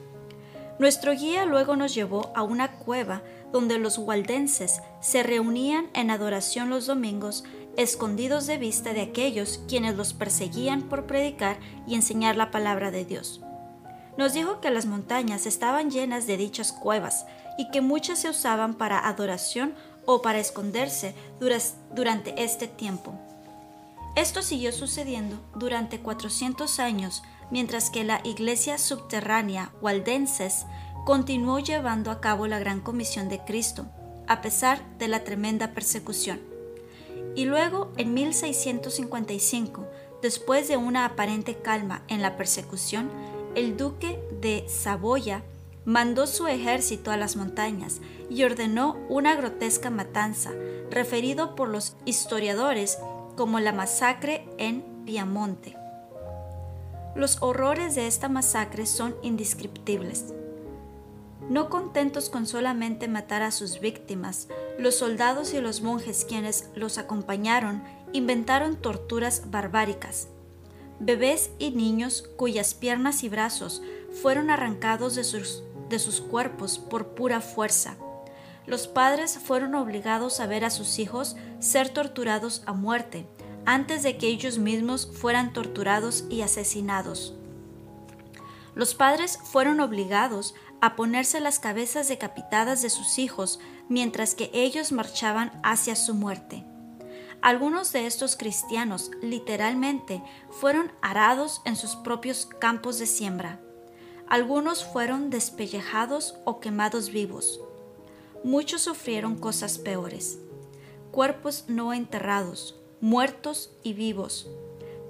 Nuestro 0.78 1.12
guía 1.12 1.46
luego 1.46 1.76
nos 1.76 1.94
llevó 1.94 2.30
a 2.36 2.42
una 2.42 2.72
cueva 2.72 3.22
donde 3.52 3.78
los 3.78 3.96
waldenses 3.96 4.82
se 5.00 5.22
reunían 5.22 5.88
en 5.94 6.10
adoración 6.10 6.68
los 6.68 6.84
domingos, 6.84 7.44
escondidos 7.76 8.46
de 8.46 8.58
vista 8.58 8.92
de 8.92 9.02
aquellos 9.02 9.60
quienes 9.68 9.96
los 9.96 10.12
perseguían 10.12 10.82
por 10.82 11.06
predicar 11.06 11.58
y 11.86 11.94
enseñar 11.94 12.36
la 12.36 12.50
palabra 12.50 12.90
de 12.90 13.04
Dios. 13.04 13.40
Nos 14.16 14.32
dijo 14.32 14.60
que 14.60 14.70
las 14.70 14.86
montañas 14.86 15.46
estaban 15.46 15.90
llenas 15.90 16.26
de 16.26 16.36
dichas 16.36 16.72
cuevas 16.72 17.26
y 17.58 17.70
que 17.70 17.80
muchas 17.80 18.20
se 18.20 18.30
usaban 18.30 18.74
para 18.74 19.06
adoración 19.06 19.74
o 20.06 20.22
para 20.22 20.38
esconderse 20.38 21.14
durante 21.94 22.42
este 22.42 22.66
tiempo. 22.66 23.12
Esto 24.14 24.40
siguió 24.40 24.72
sucediendo 24.72 25.38
durante 25.54 26.00
400 26.00 26.80
años 26.80 27.22
mientras 27.50 27.90
que 27.90 28.04
la 28.04 28.20
iglesia 28.24 28.78
subterránea 28.78 29.72
waldenses 29.82 30.64
continuó 31.04 31.58
llevando 31.58 32.10
a 32.10 32.20
cabo 32.20 32.46
la 32.46 32.58
gran 32.58 32.80
comisión 32.80 33.28
de 33.28 33.40
Cristo, 33.40 33.86
a 34.26 34.40
pesar 34.40 34.80
de 34.98 35.08
la 35.08 35.22
tremenda 35.22 35.72
persecución. 35.72 36.55
Y 37.36 37.44
luego, 37.44 37.92
en 37.98 38.14
1655, 38.14 39.86
después 40.22 40.66
de 40.68 40.78
una 40.78 41.04
aparente 41.04 41.54
calma 41.54 42.02
en 42.08 42.22
la 42.22 42.36
persecución, 42.36 43.10
el 43.54 43.76
duque 43.76 44.18
de 44.40 44.64
Saboya 44.68 45.42
mandó 45.84 46.26
su 46.26 46.46
ejército 46.46 47.10
a 47.10 47.18
las 47.18 47.36
montañas 47.36 48.00
y 48.30 48.42
ordenó 48.42 48.96
una 49.10 49.36
grotesca 49.36 49.90
matanza, 49.90 50.50
referido 50.90 51.54
por 51.54 51.68
los 51.68 51.94
historiadores 52.06 52.98
como 53.36 53.60
la 53.60 53.72
masacre 53.72 54.48
en 54.56 54.82
Piamonte. 55.04 55.76
Los 57.14 57.42
horrores 57.42 57.94
de 57.94 58.06
esta 58.06 58.30
masacre 58.30 58.86
son 58.86 59.14
indescriptibles. 59.22 60.32
No 61.50 61.68
contentos 61.68 62.30
con 62.30 62.46
solamente 62.46 63.08
matar 63.08 63.42
a 63.42 63.50
sus 63.50 63.80
víctimas, 63.80 64.48
los 64.78 64.96
soldados 64.96 65.54
y 65.54 65.60
los 65.60 65.82
monjes 65.82 66.24
quienes 66.28 66.70
los 66.74 66.98
acompañaron 66.98 67.82
inventaron 68.12 68.76
torturas 68.76 69.50
barbáricas 69.50 70.28
bebés 70.98 71.50
y 71.58 71.70
niños 71.70 72.28
cuyas 72.36 72.74
piernas 72.74 73.22
y 73.22 73.28
brazos 73.28 73.82
fueron 74.22 74.50
arrancados 74.50 75.14
de 75.14 75.24
sus, 75.24 75.62
de 75.88 75.98
sus 75.98 76.20
cuerpos 76.20 76.78
por 76.78 77.08
pura 77.08 77.40
fuerza. 77.40 77.96
Los 78.66 78.88
padres 78.88 79.38
fueron 79.38 79.74
obligados 79.74 80.40
a 80.40 80.46
ver 80.46 80.64
a 80.64 80.70
sus 80.70 80.98
hijos 80.98 81.36
ser 81.60 81.90
torturados 81.90 82.62
a 82.66 82.72
muerte 82.72 83.26
antes 83.64 84.02
de 84.02 84.16
que 84.16 84.28
ellos 84.28 84.58
mismos 84.58 85.10
fueran 85.12 85.52
torturados 85.52 86.24
y 86.30 86.42
asesinados. 86.42 87.34
Los 88.74 88.94
padres 88.94 89.38
fueron 89.42 89.80
obligados 89.80 90.54
a 90.80 90.96
ponerse 90.96 91.40
las 91.40 91.58
cabezas 91.58 92.08
decapitadas 92.08 92.82
de 92.82 92.90
sus 92.90 93.18
hijos 93.18 93.58
mientras 93.88 94.34
que 94.34 94.50
ellos 94.52 94.92
marchaban 94.92 95.52
hacia 95.62 95.96
su 95.96 96.14
muerte. 96.14 96.64
Algunos 97.42 97.92
de 97.92 98.06
estos 98.06 98.36
cristianos 98.36 99.10
literalmente 99.22 100.22
fueron 100.50 100.90
arados 101.02 101.62
en 101.64 101.76
sus 101.76 101.96
propios 101.96 102.46
campos 102.46 102.98
de 102.98 103.06
siembra. 103.06 103.60
Algunos 104.28 104.84
fueron 104.84 105.30
despellejados 105.30 106.34
o 106.44 106.58
quemados 106.58 107.10
vivos. 107.10 107.60
Muchos 108.42 108.82
sufrieron 108.82 109.36
cosas 109.36 109.78
peores. 109.78 110.38
Cuerpos 111.12 111.64
no 111.68 111.94
enterrados, 111.94 112.74
muertos 113.00 113.70
y 113.82 113.92
vivos, 113.92 114.50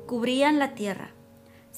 cubrían 0.06 0.58
la 0.58 0.74
tierra. 0.74 1.15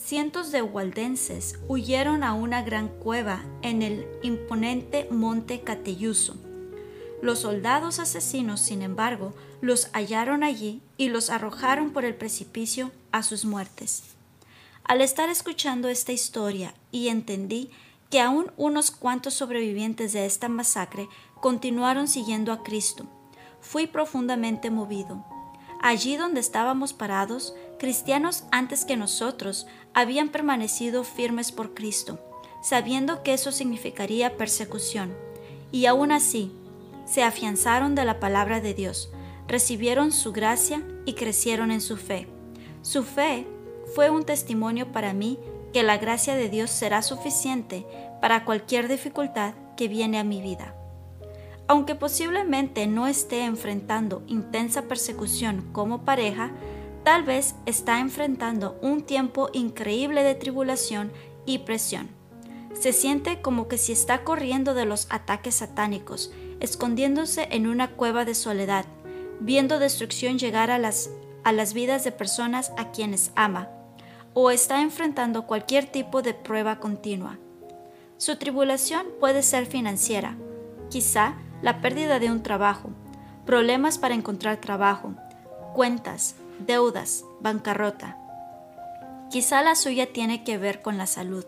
Cientos 0.05 0.52
de 0.52 0.62
waldenses 0.62 1.59
huyeron 1.69 2.23
a 2.23 2.33
una 2.33 2.62
gran 2.62 2.88
cueva 2.88 3.45
en 3.62 3.83
el 3.83 4.07
imponente 4.23 5.07
monte 5.11 5.61
Cateyuso 5.61 6.37
los 7.21 7.40
soldados 7.40 7.99
asesinos, 7.99 8.61
sin 8.61 8.83
embargo, 8.83 9.35
los 9.61 9.90
hallaron 9.93 10.45
allí 10.45 10.83
y 10.97 11.09
los 11.09 11.31
arrojaron 11.31 11.90
por 11.90 12.05
el 12.05 12.14
precipicio 12.14 12.93
a 13.11 13.23
sus 13.23 13.45
muertes. 13.45 14.05
Al 14.85 15.00
estar 15.00 15.28
escuchando 15.28 15.88
esta 15.88 16.12
historia 16.12 16.75
y 16.93 17.09
entendí 17.09 17.71
que 18.09 18.21
aún 18.21 18.52
unos 18.57 18.90
cuantos 18.90 19.35
sobrevivientes 19.35 20.12
de 20.12 20.26
esta 20.26 20.49
masacre 20.49 21.09
continuaron 21.40 22.09
siguiendo 22.09 22.52
a 22.52 22.62
Cristo, 22.62 23.07
fui 23.61 23.87
profundamente 23.87 24.71
movido. 24.71 25.25
Allí 25.83 26.17
donde 26.17 26.40
estábamos 26.40 26.93
parados, 26.93 27.55
cristianos 27.78 28.44
antes 28.50 28.85
que 28.85 28.97
nosotros 28.97 29.66
habían 29.94 30.28
permanecido 30.28 31.04
firmes 31.04 31.52
por 31.52 31.75
Cristo, 31.75 32.20
sabiendo 32.62 33.23
que 33.23 33.32
eso 33.32 33.52
significaría 33.52 34.37
persecución, 34.37 35.14
y 35.73 35.87
aún 35.87 36.12
así 36.12 36.52
se 37.06 37.23
afianzaron 37.23 37.94
de 37.94 38.04
la 38.04 38.20
palabra 38.20 38.61
de 38.61 38.75
Dios, 38.75 39.11
recibieron 39.47 40.12
su 40.12 40.32
gracia 40.32 40.82
y 41.06 41.14
crecieron 41.14 41.70
en 41.70 41.80
su 41.80 41.97
fe. 41.97 42.28
Su 42.82 43.02
fe 43.02 43.47
fue 43.94 44.11
un 44.11 44.25
testimonio 44.25 44.92
para 44.92 45.12
mí 45.14 45.38
que 45.73 45.82
la 45.82 45.99
gracia 45.99 46.35
de 46.35 46.49
Dios 46.49 46.70
será 46.70 47.02
suficiente 47.02 47.87
para 48.20 48.44
cualquier 48.44 48.88
dificultad 48.88 49.54
que 49.76 49.88
viene 49.88 50.18
a 50.18 50.25
mi 50.25 50.42
vida. 50.42 50.75
Aunque 51.66 51.94
posiblemente 51.94 52.87
no 52.87 53.06
esté 53.06 53.44
enfrentando 53.44 54.23
intensa 54.26 54.82
persecución 54.82 55.68
como 55.73 56.04
pareja, 56.04 56.50
tal 57.08 57.22
vez 57.22 57.54
está 57.64 58.00
enfrentando 58.00 58.78
un 58.82 59.00
tiempo 59.00 59.48
increíble 59.54 60.22
de 60.22 60.34
tribulación 60.34 61.10
y 61.46 61.60
presión. 61.60 62.10
Se 62.78 62.92
siente 62.92 63.40
como 63.40 63.66
que 63.66 63.78
si 63.78 63.92
está 63.92 64.24
corriendo 64.24 64.74
de 64.74 64.84
los 64.84 65.06
ataques 65.08 65.54
satánicos 65.54 66.30
escondiéndose 66.60 67.48
en 67.50 67.66
una 67.66 67.92
cueva 67.92 68.26
de 68.26 68.34
soledad, 68.34 68.84
viendo 69.40 69.78
destrucción 69.78 70.36
llegar 70.38 70.70
a 70.70 70.76
las, 70.76 71.08
a 71.44 71.52
las 71.52 71.72
vidas 71.72 72.04
de 72.04 72.12
personas 72.12 72.72
a 72.76 72.90
quienes 72.90 73.32
ama, 73.36 73.70
o 74.34 74.50
está 74.50 74.82
enfrentando 74.82 75.46
cualquier 75.46 75.86
tipo 75.86 76.20
de 76.20 76.34
prueba 76.34 76.78
continua. 76.78 77.38
Su 78.18 78.36
tribulación 78.36 79.06
puede 79.18 79.42
ser 79.42 79.64
financiera, 79.64 80.36
quizá 80.90 81.36
la 81.62 81.80
pérdida 81.80 82.18
de 82.18 82.30
un 82.30 82.42
trabajo, 82.42 82.90
problemas 83.46 83.96
para 83.96 84.14
encontrar 84.14 84.58
trabajo, 84.58 85.14
cuentas, 85.74 86.34
deudas, 86.58 87.24
bancarrota. 87.40 88.16
Quizá 89.30 89.62
la 89.62 89.74
suya 89.74 90.12
tiene 90.12 90.44
que 90.44 90.58
ver 90.58 90.82
con 90.82 90.98
la 90.98 91.06
salud. 91.06 91.44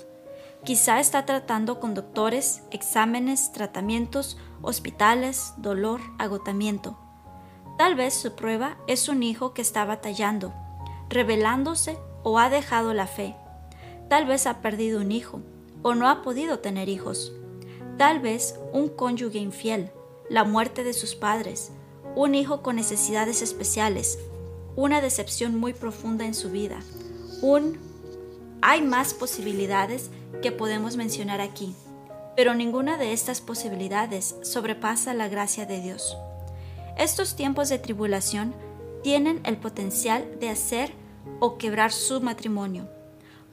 Quizá 0.65 1.01
está 1.01 1.25
tratando 1.25 1.81
con 1.81 1.95
doctores, 1.95 2.63
exámenes, 2.71 3.53
tratamientos 3.53 4.37
hospitales, 4.63 5.55
dolor, 5.57 6.01
agotamiento. 6.19 6.99
Tal 7.79 7.95
vez 7.95 8.13
su 8.13 8.35
prueba 8.35 8.77
es 8.87 9.09
un 9.09 9.23
hijo 9.23 9.55
que 9.55 9.63
está 9.63 9.87
batallando, 9.87 10.53
rebelándose 11.09 11.99
o 12.23 12.39
ha 12.39 12.51
dejado 12.51 12.93
la 12.93 13.07
fe. 13.07 13.35
Tal 14.09 14.27
vez 14.27 14.47
ha 14.47 14.61
perdido 14.61 15.01
un 15.01 15.13
hijo 15.13 15.41
o 15.83 15.95
no 15.95 16.09
ha 16.09 16.21
podido 16.21 16.59
tener 16.59 16.91
hijos. 16.91 17.33
Tal 17.97 18.21
vez 18.21 18.59
un 18.73 18.89
cónyuge 18.89 19.39
infiel, 19.39 19.91
la 20.29 20.45
muerte 20.45 20.85
de 20.85 20.93
sus 20.93 21.15
padres 21.15 21.73
un 22.15 22.35
hijo 22.35 22.63
con 22.63 22.77
necesidades 22.77 23.43
especiales, 23.43 24.19
una 24.77 25.01
decepción 25.01 25.59
muy 25.59 25.73
profunda 25.73 26.25
en 26.25 26.35
su 26.35 26.51
vida, 26.51 26.81
un... 27.43 27.79
Hay 28.63 28.83
más 28.83 29.15
posibilidades 29.15 30.11
que 30.43 30.53
podemos 30.53 30.97
mencionar 30.97 31.41
aquí, 31.41 31.75
pero 32.37 32.55
ninguna 32.55 32.99
de 32.99 33.15
estas 33.15 33.41
posibilidades 33.41 34.37
sobrepasa 34.43 35.15
la 35.15 35.29
gracia 35.29 35.65
de 35.65 35.81
Dios. 35.81 36.17
Estos 36.99 37.37
tiempos 37.37 37.71
de 37.71 37.79
tribulación 37.79 38.55
tienen 39.03 39.41
el 39.45 39.57
potencial 39.57 40.39
de 40.41 40.51
hacer 40.51 40.93
o 41.39 41.57
quebrar 41.57 41.93
su 41.93 42.21
matrimonio. 42.21 42.89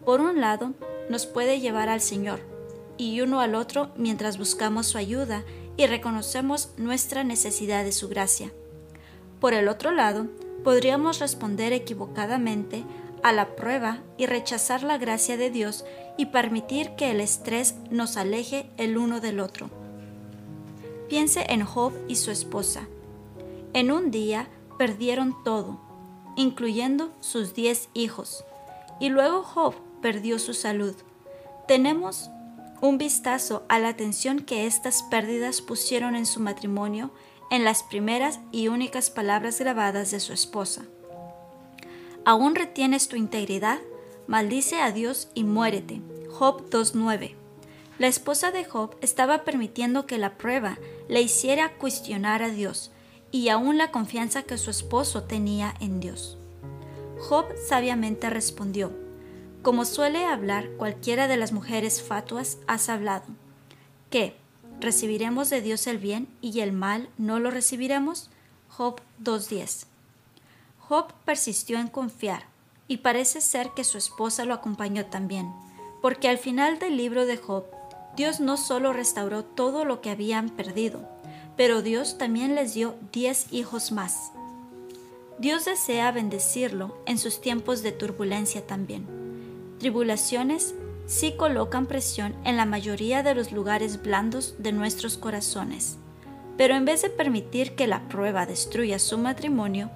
Por 0.03 0.19
un 0.19 0.41
lado, 0.41 0.73
nos 1.09 1.25
puede 1.25 1.61
llevar 1.61 1.87
al 1.87 2.01
Señor 2.01 2.39
y 2.97 3.21
uno 3.21 3.39
al 3.39 3.55
otro 3.55 3.91
mientras 3.95 4.37
buscamos 4.37 4.87
su 4.87 4.97
ayuda 4.97 5.43
y 5.77 5.85
reconocemos 5.87 6.71
nuestra 6.77 7.23
necesidad 7.23 7.83
de 7.83 7.91
su 7.91 8.09
gracia. 8.09 8.51
Por 9.39 9.53
el 9.53 9.67
otro 9.67 9.91
lado, 9.91 10.27
podríamos 10.63 11.19
responder 11.19 11.73
equivocadamente 11.73 12.83
a 13.23 13.31
la 13.31 13.55
prueba 13.55 13.99
y 14.17 14.25
rechazar 14.25 14.83
la 14.83 14.97
gracia 14.97 15.37
de 15.37 15.49
Dios 15.49 15.85
y 16.17 16.27
permitir 16.27 16.91
que 16.95 17.11
el 17.11 17.19
estrés 17.19 17.75
nos 17.89 18.17
aleje 18.17 18.69
el 18.77 18.97
uno 18.97 19.19
del 19.19 19.39
otro. 19.39 19.69
Piense 21.09 21.45
en 21.49 21.63
Job 21.63 21.93
y 22.07 22.15
su 22.15 22.31
esposa. 22.31 22.87
En 23.73 23.91
un 23.91 24.11
día 24.11 24.47
perdieron 24.77 25.35
todo, 25.43 25.79
incluyendo 26.35 27.11
sus 27.19 27.53
diez 27.53 27.89
hijos, 27.93 28.43
y 28.99 29.09
luego 29.09 29.43
Job 29.43 29.75
perdió 30.01 30.39
su 30.39 30.53
salud. 30.53 30.95
Tenemos 31.67 32.29
un 32.81 32.97
vistazo 32.97 33.63
a 33.69 33.79
la 33.79 33.89
atención 33.89 34.39
que 34.39 34.67
estas 34.67 35.03
pérdidas 35.03 35.61
pusieron 35.61 36.15
en 36.15 36.25
su 36.25 36.39
matrimonio 36.39 37.11
en 37.49 37.63
las 37.63 37.83
primeras 37.83 38.39
y 38.51 38.67
únicas 38.67 39.09
palabras 39.09 39.59
grabadas 39.59 40.11
de 40.11 40.19
su 40.19 40.33
esposa. 40.33 40.83
¿Aún 42.25 42.55
retienes 42.55 43.07
tu 43.07 43.15
integridad? 43.15 43.79
Maldice 44.27 44.81
a 44.81 44.91
Dios 44.91 45.29
y 45.33 45.43
muérete. 45.43 46.01
Job 46.29 46.69
2.9. 46.69 47.35
La 47.99 48.07
esposa 48.07 48.51
de 48.51 48.65
Job 48.65 48.95
estaba 49.01 49.43
permitiendo 49.43 50.05
que 50.05 50.17
la 50.17 50.37
prueba 50.37 50.77
le 51.07 51.21
hiciera 51.21 51.73
cuestionar 51.77 52.43
a 52.43 52.49
Dios 52.49 52.91
y 53.31 53.49
aún 53.49 53.77
la 53.77 53.91
confianza 53.91 54.43
que 54.43 54.57
su 54.57 54.69
esposo 54.69 55.23
tenía 55.23 55.73
en 55.79 55.99
Dios. 55.99 56.37
Job 57.17 57.45
sabiamente 57.67 58.29
respondió, 58.29 58.91
como 59.63 59.85
suele 59.85 60.25
hablar 60.25 60.69
cualquiera 60.77 61.27
de 61.27 61.37
las 61.37 61.51
mujeres 61.51 62.01
fatuas, 62.01 62.59
has 62.67 62.89
hablado. 62.89 63.25
¿Qué? 64.09 64.35
¿Recibiremos 64.79 65.49
de 65.49 65.61
Dios 65.61 65.87
el 65.87 65.97
bien 65.97 66.27
y 66.41 66.59
el 66.59 66.71
mal 66.71 67.09
no 67.17 67.39
lo 67.39 67.51
recibiremos? 67.51 68.29
Job 68.69 69.01
2.10. 69.23 69.85
Job 70.79 71.13
persistió 71.25 71.79
en 71.79 71.87
confiar, 71.87 72.45
y 72.87 72.97
parece 72.97 73.41
ser 73.41 73.71
que 73.71 73.83
su 73.83 73.97
esposa 73.97 74.45
lo 74.45 74.53
acompañó 74.53 75.05
también, 75.07 75.51
porque 76.01 76.29
al 76.29 76.37
final 76.37 76.79
del 76.79 76.95
libro 76.95 77.25
de 77.25 77.37
Job, 77.37 77.65
Dios 78.15 78.39
no 78.39 78.55
solo 78.55 78.93
restauró 78.93 79.43
todo 79.43 79.83
lo 79.83 80.01
que 80.01 80.09
habían 80.09 80.49
perdido, 80.49 81.07
pero 81.55 81.81
Dios 81.81 82.17
también 82.17 82.55
les 82.55 82.73
dio 82.73 82.95
diez 83.11 83.47
hijos 83.51 83.91
más. 83.91 84.31
Dios 85.39 85.65
desea 85.65 86.11
bendecirlo 86.11 86.97
en 87.05 87.17
sus 87.17 87.41
tiempos 87.41 87.83
de 87.83 87.91
turbulencia 87.91 88.65
también 88.65 89.17
tribulaciones 89.77 90.73
sí 91.07 91.33
colocan 91.35 91.87
presión 91.87 92.35
en 92.43 92.57
la 92.57 92.65
mayoría 92.65 93.23
de 93.23 93.33
los 93.33 93.51
lugares 93.51 94.03
blandos 94.03 94.55
de 94.59 94.73
nuestros 94.73 95.17
corazones. 95.17 95.97
Pero 96.57 96.75
en 96.75 96.85
vez 96.85 97.01
de 97.01 97.09
permitir 97.09 97.75
que 97.75 97.87
la 97.87 98.07
prueba 98.09 98.45
destruya 98.45 98.99
su 98.99 99.17
matrimonio, 99.17 99.89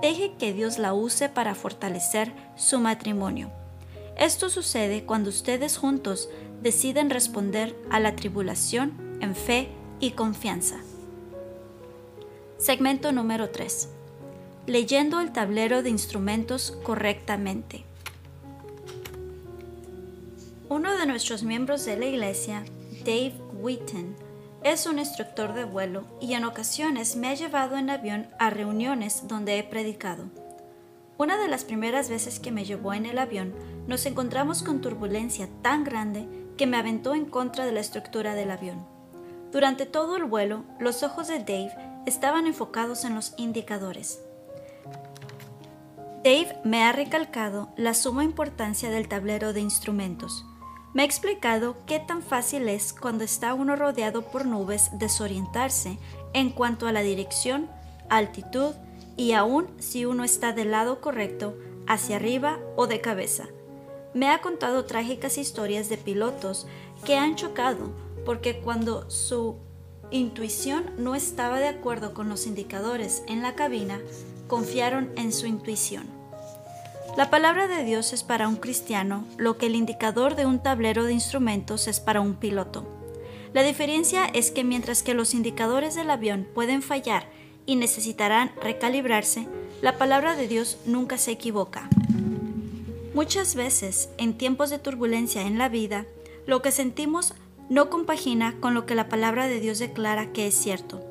deje 0.00 0.32
que 0.38 0.52
Dios 0.52 0.78
la 0.78 0.94
use 0.94 1.28
para 1.28 1.54
fortalecer 1.54 2.32
su 2.56 2.78
matrimonio. 2.78 3.50
Esto 4.16 4.48
sucede 4.48 5.04
cuando 5.04 5.30
ustedes 5.30 5.76
juntos 5.76 6.28
deciden 6.62 7.10
responder 7.10 7.76
a 7.90 7.98
la 7.98 8.14
tribulación 8.14 9.18
en 9.20 9.34
fe 9.34 9.68
y 10.00 10.12
confianza. 10.12 10.76
Segmento 12.58 13.10
número 13.10 13.50
3. 13.50 13.88
Leyendo 14.66 15.20
el 15.20 15.32
tablero 15.32 15.82
de 15.82 15.90
instrumentos 15.90 16.78
correctamente. 16.84 17.84
Uno 20.74 20.96
de 20.96 21.04
nuestros 21.04 21.42
miembros 21.42 21.84
de 21.84 21.98
la 21.98 22.06
iglesia, 22.06 22.64
Dave 23.04 23.34
Witten, 23.60 24.16
es 24.62 24.86
un 24.86 24.98
instructor 24.98 25.52
de 25.52 25.64
vuelo 25.64 26.04
y 26.18 26.32
en 26.32 26.46
ocasiones 26.46 27.14
me 27.14 27.28
ha 27.28 27.34
llevado 27.34 27.76
en 27.76 27.90
avión 27.90 28.28
a 28.38 28.48
reuniones 28.48 29.28
donde 29.28 29.58
he 29.58 29.64
predicado. 29.64 30.30
Una 31.18 31.36
de 31.36 31.46
las 31.46 31.64
primeras 31.64 32.08
veces 32.08 32.40
que 32.40 32.50
me 32.50 32.64
llevó 32.64 32.94
en 32.94 33.04
el 33.04 33.18
avión, 33.18 33.52
nos 33.86 34.06
encontramos 34.06 34.62
con 34.62 34.80
turbulencia 34.80 35.46
tan 35.60 35.84
grande 35.84 36.26
que 36.56 36.66
me 36.66 36.78
aventó 36.78 37.14
en 37.14 37.26
contra 37.26 37.66
de 37.66 37.72
la 37.72 37.80
estructura 37.80 38.34
del 38.34 38.50
avión. 38.50 38.86
Durante 39.52 39.84
todo 39.84 40.16
el 40.16 40.24
vuelo, 40.24 40.64
los 40.80 41.02
ojos 41.02 41.28
de 41.28 41.40
Dave 41.40 41.74
estaban 42.06 42.46
enfocados 42.46 43.04
en 43.04 43.14
los 43.14 43.34
indicadores. 43.36 44.22
Dave 46.24 46.56
me 46.64 46.82
ha 46.82 46.92
recalcado 46.92 47.68
la 47.76 47.92
suma 47.92 48.24
importancia 48.24 48.88
del 48.88 49.06
tablero 49.06 49.52
de 49.52 49.60
instrumentos. 49.60 50.46
Me 50.94 51.02
ha 51.02 51.06
explicado 51.06 51.76
qué 51.86 52.00
tan 52.00 52.22
fácil 52.22 52.68
es 52.68 52.92
cuando 52.92 53.24
está 53.24 53.54
uno 53.54 53.76
rodeado 53.76 54.22
por 54.22 54.44
nubes 54.44 54.90
desorientarse 54.92 55.98
en 56.34 56.50
cuanto 56.50 56.86
a 56.86 56.92
la 56.92 57.00
dirección, 57.00 57.70
altitud 58.10 58.74
y 59.16 59.32
aún 59.32 59.68
si 59.78 60.04
uno 60.04 60.22
está 60.22 60.52
del 60.52 60.70
lado 60.70 61.00
correcto, 61.00 61.56
hacia 61.86 62.16
arriba 62.16 62.58
o 62.76 62.86
de 62.86 63.00
cabeza. 63.00 63.48
Me 64.12 64.28
ha 64.28 64.42
contado 64.42 64.84
trágicas 64.84 65.38
historias 65.38 65.88
de 65.88 65.96
pilotos 65.96 66.66
que 67.06 67.16
han 67.16 67.36
chocado 67.36 67.90
porque 68.26 68.60
cuando 68.60 69.10
su 69.10 69.56
intuición 70.10 70.90
no 70.98 71.14
estaba 71.14 71.58
de 71.58 71.68
acuerdo 71.68 72.12
con 72.12 72.28
los 72.28 72.46
indicadores 72.46 73.22
en 73.26 73.40
la 73.40 73.54
cabina, 73.54 73.98
confiaron 74.46 75.10
en 75.16 75.32
su 75.32 75.46
intuición. 75.46 76.21
La 77.14 77.28
palabra 77.28 77.68
de 77.68 77.84
Dios 77.84 78.14
es 78.14 78.22
para 78.22 78.48
un 78.48 78.56
cristiano 78.56 79.26
lo 79.36 79.58
que 79.58 79.66
el 79.66 79.76
indicador 79.76 80.34
de 80.34 80.46
un 80.46 80.62
tablero 80.62 81.04
de 81.04 81.12
instrumentos 81.12 81.86
es 81.86 82.00
para 82.00 82.22
un 82.22 82.36
piloto. 82.36 82.86
La 83.52 83.62
diferencia 83.62 84.24
es 84.24 84.50
que 84.50 84.64
mientras 84.64 85.02
que 85.02 85.12
los 85.12 85.34
indicadores 85.34 85.94
del 85.94 86.10
avión 86.10 86.48
pueden 86.54 86.80
fallar 86.80 87.28
y 87.66 87.76
necesitarán 87.76 88.52
recalibrarse, 88.62 89.46
la 89.82 89.98
palabra 89.98 90.36
de 90.36 90.48
Dios 90.48 90.78
nunca 90.86 91.18
se 91.18 91.32
equivoca. 91.32 91.90
Muchas 93.12 93.56
veces, 93.56 94.08
en 94.16 94.38
tiempos 94.38 94.70
de 94.70 94.78
turbulencia 94.78 95.42
en 95.42 95.58
la 95.58 95.68
vida, 95.68 96.06
lo 96.46 96.62
que 96.62 96.70
sentimos 96.70 97.34
no 97.68 97.90
compagina 97.90 98.54
con 98.58 98.72
lo 98.72 98.86
que 98.86 98.94
la 98.94 99.10
palabra 99.10 99.48
de 99.48 99.60
Dios 99.60 99.78
declara 99.78 100.32
que 100.32 100.46
es 100.46 100.54
cierto. 100.54 101.04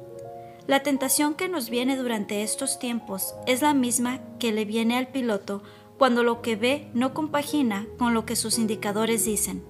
La 0.66 0.84
tentación 0.84 1.36
que 1.36 1.48
nos 1.48 1.70
viene 1.70 1.98
durante 1.98 2.44
estos 2.44 2.80
tiempos 2.80 3.36
es 3.46 3.62
la 3.62 3.74
misma 3.74 4.20
que 4.40 4.52
le 4.52 4.66
viene 4.66 4.98
al 4.98 5.08
piloto 5.08 5.62
cuando 6.02 6.24
lo 6.24 6.42
que 6.42 6.56
ve 6.56 6.90
no 6.96 7.14
compagina 7.14 7.86
con 8.00 8.16
lo 8.16 8.26
que 8.26 8.36
sus 8.36 8.58
indicadores 8.58 9.24
dicen. 9.24 9.64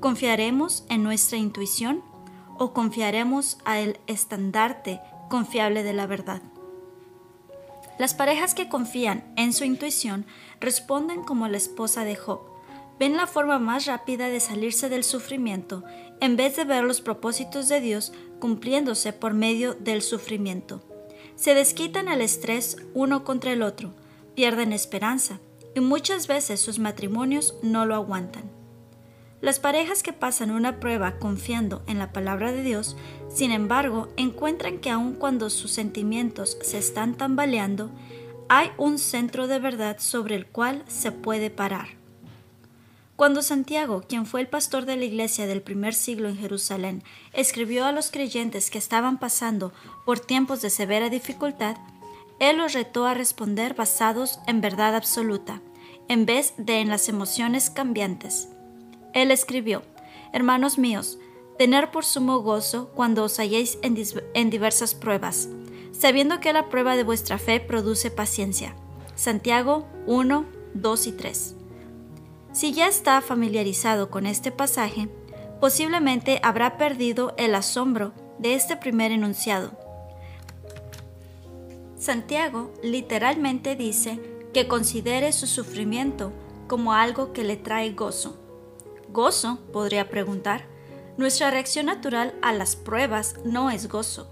¿Confiaremos 0.00 0.86
en 0.88 1.02
nuestra 1.02 1.36
intuición 1.36 2.02
o 2.56 2.72
confiaremos 2.72 3.58
al 3.66 4.00
estandarte 4.06 5.02
confiable 5.28 5.82
de 5.82 5.92
la 5.92 6.06
verdad? 6.06 6.40
Las 7.98 8.14
parejas 8.14 8.54
que 8.54 8.70
confían 8.70 9.34
en 9.36 9.52
su 9.52 9.64
intuición 9.64 10.24
responden 10.62 11.24
como 11.24 11.46
la 11.46 11.58
esposa 11.58 12.04
de 12.04 12.16
Job. 12.16 12.40
Ven 12.98 13.18
la 13.18 13.26
forma 13.26 13.58
más 13.58 13.84
rápida 13.84 14.30
de 14.30 14.40
salirse 14.40 14.88
del 14.88 15.04
sufrimiento 15.04 15.84
en 16.22 16.38
vez 16.38 16.56
de 16.56 16.64
ver 16.64 16.84
los 16.84 17.02
propósitos 17.02 17.68
de 17.68 17.82
Dios 17.82 18.14
cumpliéndose 18.38 19.12
por 19.12 19.34
medio 19.34 19.74
del 19.74 20.00
sufrimiento. 20.00 20.82
Se 21.36 21.52
desquitan 21.52 22.08
el 22.08 22.22
estrés 22.22 22.78
uno 22.94 23.24
contra 23.24 23.52
el 23.52 23.62
otro, 23.62 23.92
pierden 24.34 24.72
esperanza, 24.72 25.38
y 25.74 25.80
muchas 25.80 26.26
veces 26.26 26.60
sus 26.60 26.78
matrimonios 26.78 27.54
no 27.62 27.86
lo 27.86 27.94
aguantan. 27.94 28.50
Las 29.40 29.58
parejas 29.58 30.02
que 30.02 30.12
pasan 30.12 30.50
una 30.50 30.80
prueba 30.80 31.18
confiando 31.18 31.82
en 31.86 31.98
la 31.98 32.12
palabra 32.12 32.52
de 32.52 32.62
Dios, 32.62 32.96
sin 33.30 33.52
embargo, 33.52 34.08
encuentran 34.16 34.78
que 34.78 34.90
aun 34.90 35.14
cuando 35.14 35.48
sus 35.48 35.70
sentimientos 35.70 36.58
se 36.60 36.76
están 36.76 37.14
tambaleando, 37.14 37.90
hay 38.48 38.70
un 38.76 38.98
centro 38.98 39.46
de 39.46 39.58
verdad 39.58 39.96
sobre 39.98 40.34
el 40.34 40.46
cual 40.46 40.84
se 40.88 41.12
puede 41.12 41.48
parar. 41.48 42.00
Cuando 43.16 43.42
Santiago, 43.42 44.02
quien 44.08 44.26
fue 44.26 44.40
el 44.40 44.48
pastor 44.48 44.86
de 44.86 44.96
la 44.96 45.04
iglesia 45.04 45.46
del 45.46 45.62
primer 45.62 45.94
siglo 45.94 46.28
en 46.28 46.36
Jerusalén, 46.36 47.02
escribió 47.32 47.84
a 47.84 47.92
los 47.92 48.10
creyentes 48.10 48.70
que 48.70 48.78
estaban 48.78 49.18
pasando 49.18 49.72
por 50.04 50.20
tiempos 50.20 50.62
de 50.62 50.70
severa 50.70 51.10
dificultad, 51.10 51.76
él 52.40 52.56
los 52.56 52.72
retó 52.72 53.06
a 53.06 53.14
responder 53.14 53.74
basados 53.74 54.40
en 54.46 54.60
verdad 54.60 54.96
absoluta, 54.96 55.62
en 56.08 56.26
vez 56.26 56.54
de 56.56 56.80
en 56.80 56.88
las 56.88 57.08
emociones 57.08 57.70
cambiantes. 57.70 58.48
Él 59.12 59.30
escribió, 59.30 59.82
Hermanos 60.32 60.78
míos, 60.78 61.18
tener 61.58 61.90
por 61.90 62.04
sumo 62.04 62.40
gozo 62.40 62.90
cuando 62.94 63.24
os 63.24 63.38
halléis 63.38 63.78
en, 63.82 63.96
en 64.34 64.50
diversas 64.50 64.94
pruebas, 64.94 65.48
sabiendo 65.92 66.40
que 66.40 66.52
la 66.52 66.68
prueba 66.68 66.96
de 66.96 67.04
vuestra 67.04 67.38
fe 67.38 67.60
produce 67.60 68.10
paciencia. 68.10 68.74
Santiago 69.14 69.86
1, 70.06 70.46
2 70.74 71.06
y 71.06 71.12
3. 71.12 71.56
Si 72.52 72.72
ya 72.72 72.88
está 72.88 73.20
familiarizado 73.20 74.10
con 74.10 74.26
este 74.26 74.50
pasaje, 74.50 75.08
posiblemente 75.60 76.40
habrá 76.42 76.78
perdido 76.78 77.34
el 77.36 77.54
asombro 77.54 78.12
de 78.38 78.54
este 78.54 78.76
primer 78.76 79.12
enunciado. 79.12 79.78
Santiago 82.00 82.72
literalmente 82.82 83.76
dice 83.76 84.18
que 84.54 84.66
considere 84.66 85.32
su 85.32 85.46
sufrimiento 85.46 86.32
como 86.66 86.94
algo 86.94 87.34
que 87.34 87.44
le 87.44 87.58
trae 87.58 87.92
gozo. 87.92 88.38
¿Gozo? 89.10 89.58
podría 89.70 90.08
preguntar. 90.08 90.64
Nuestra 91.18 91.50
reacción 91.50 91.86
natural 91.86 92.34
a 92.40 92.54
las 92.54 92.74
pruebas 92.74 93.34
no 93.44 93.70
es 93.70 93.86
gozo. 93.86 94.30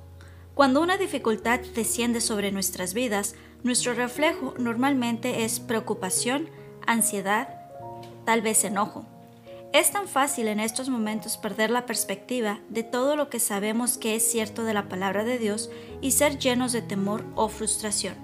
Cuando 0.54 0.80
una 0.80 0.96
dificultad 0.96 1.60
desciende 1.74 2.22
sobre 2.22 2.52
nuestras 2.52 2.94
vidas, 2.94 3.34
nuestro 3.62 3.92
reflejo 3.92 4.54
normalmente 4.58 5.44
es 5.44 5.60
preocupación, 5.60 6.48
ansiedad, 6.86 7.50
tal 8.24 8.40
vez 8.40 8.64
enojo. 8.64 9.04
Es 9.72 9.90
tan 9.90 10.08
fácil 10.08 10.48
en 10.48 10.60
estos 10.60 10.88
momentos 10.88 11.36
perder 11.36 11.70
la 11.70 11.84
perspectiva 11.84 12.58
de 12.70 12.84
todo 12.84 13.16
lo 13.16 13.28
que 13.28 13.38
sabemos 13.38 13.98
que 13.98 14.16
es 14.16 14.28
cierto 14.28 14.64
de 14.64 14.72
la 14.72 14.88
palabra 14.88 15.24
de 15.24 15.38
Dios 15.38 15.70
y 16.00 16.12
ser 16.12 16.38
llenos 16.38 16.72
de 16.72 16.80
temor 16.80 17.24
o 17.34 17.48
frustración. 17.48 18.14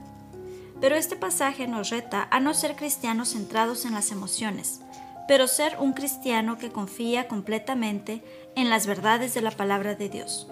Pero 0.80 0.96
este 0.96 1.16
pasaje 1.16 1.68
nos 1.68 1.90
reta 1.90 2.28
a 2.30 2.40
no 2.40 2.54
ser 2.54 2.76
cristianos 2.76 3.30
centrados 3.32 3.84
en 3.84 3.92
las 3.92 4.10
emociones, 4.10 4.80
pero 5.28 5.46
ser 5.46 5.76
un 5.78 5.92
cristiano 5.92 6.56
que 6.56 6.72
confía 6.72 7.28
completamente 7.28 8.24
en 8.56 8.70
las 8.70 8.86
verdades 8.86 9.34
de 9.34 9.42
la 9.42 9.50
palabra 9.50 9.94
de 9.94 10.08
Dios. 10.08 10.48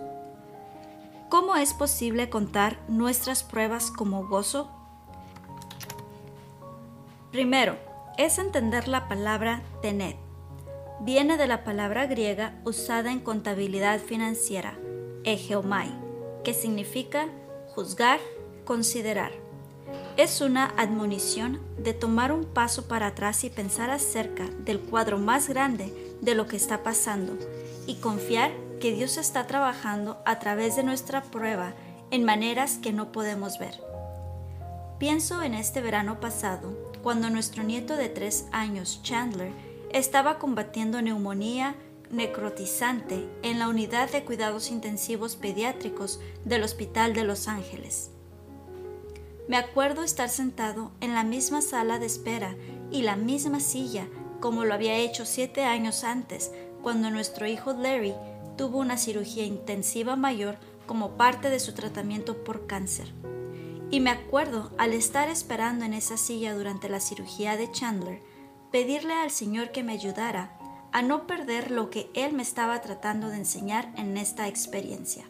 ¿Cómo 1.31 1.57
es 1.57 1.73
posible 1.73 2.29
contar 2.29 2.79
nuestras 2.89 3.43
pruebas 3.43 3.91
como 3.91 4.27
gozo? 4.27 4.71
Primero, 7.31 7.79
es 8.19 8.39
entender 8.39 8.89
la 8.89 9.09
palabra 9.09 9.63
tenet. 9.81 10.19
Viene 11.05 11.37
de 11.37 11.49
la 11.49 11.65
palabra 11.65 12.07
griega 12.07 12.55
usada 12.65 13.11
en 13.11 13.19
contabilidad 13.19 13.99
financiera, 13.99 14.79
egeomai, 15.25 15.91
que 16.45 16.55
significa 16.55 17.27
juzgar, 17.75 18.21
considerar. 18.65 19.33
Es 20.17 20.41
una 20.41 20.67
admonición 20.77 21.61
de 21.77 21.93
tomar 21.93 22.31
un 22.31 22.45
paso 22.45 22.87
para 22.87 23.09
atrás 23.09 23.43
y 23.43 23.51
pensar 23.51 23.91
acerca 23.91 24.45
del 24.65 24.79
cuadro 24.79 25.19
más 25.19 25.49
grande 25.49 25.93
de 26.21 26.37
lo 26.37 26.47
que 26.47 26.57
está 26.57 26.85
pasando 26.85 27.37
y 27.89 27.97
confiar 27.97 28.53
que 28.81 28.93
Dios 28.93 29.17
está 29.17 29.49
trabajando 29.49 30.23
a 30.25 30.39
través 30.39 30.77
de 30.77 30.85
nuestra 30.85 31.23
prueba 31.23 31.75
en 32.13 32.23
maneras 32.23 32.79
que 32.79 32.93
no 32.93 33.11
podemos 33.11 33.59
ver. 33.59 33.75
Pienso 35.01 35.43
en 35.43 35.55
este 35.55 35.81
verano 35.81 36.21
pasado, 36.21 36.93
cuando 37.03 37.29
nuestro 37.29 37.65
nieto 37.65 37.97
de 37.97 38.09
tres 38.09 38.47
años, 38.53 39.01
Chandler, 39.03 39.51
estaba 39.93 40.39
combatiendo 40.39 41.03
neumonía 41.03 41.75
necrotizante 42.11 43.29
en 43.43 43.59
la 43.59 43.69
unidad 43.69 44.11
de 44.11 44.25
cuidados 44.25 44.71
intensivos 44.71 45.37
pediátricos 45.37 46.21
del 46.45 46.63
Hospital 46.63 47.15
de 47.15 47.25
Los 47.25 47.49
Ángeles. 47.49 48.11
Me 49.49 49.57
acuerdo 49.57 50.03
estar 50.05 50.29
sentado 50.29 50.93
en 51.01 51.15
la 51.15 51.25
misma 51.25 51.63
sala 51.63 51.99
de 51.99 52.07
espera 52.07 52.55
y 52.91 53.03
la 53.03 53.17
misma 53.17 53.61
silla 53.61 54.07
como 54.41 54.65
lo 54.65 54.75
había 54.75 54.97
hecho 54.97 55.25
siete 55.25 55.65
años 55.65 56.05
antes, 56.05 56.51
cuando 56.83 57.11
nuestro 57.11 57.47
hijo 57.47 57.73
Larry 57.73 58.15
tuvo 58.57 58.79
una 58.79 58.99
cirugía 58.99 59.45
intensiva 59.45 60.17
mayor 60.17 60.59
como 60.87 61.17
parte 61.17 61.49
de 61.49 61.61
su 61.61 61.75
tratamiento 61.75 62.43
por 62.43 62.67
cáncer. 62.67 63.13
Y 63.91 64.01
me 64.01 64.11
acuerdo, 64.11 64.73
al 64.79 64.95
estar 64.95 65.29
esperando 65.29 65.85
en 65.85 65.95
esa 65.95 66.17
silla 66.17 66.55
durante 66.55 66.89
la 66.89 66.99
cirugía 66.99 67.57
de 67.57 67.71
Chandler, 67.71 68.21
pedirle 68.73 69.13
al 69.13 69.31
Señor 69.31 69.71
que 69.71 69.83
me 69.83 69.93
ayudara 69.93 70.59
a 70.93 71.03
no 71.03 71.27
perder 71.27 71.71
lo 71.71 71.91
que 71.91 72.11
Él 72.15 72.33
me 72.33 72.43
estaba 72.43 72.81
tratando 72.81 73.29
de 73.29 73.37
enseñar 73.37 73.93
en 73.97 74.17
esta 74.17 74.49
experiencia. 74.49 75.25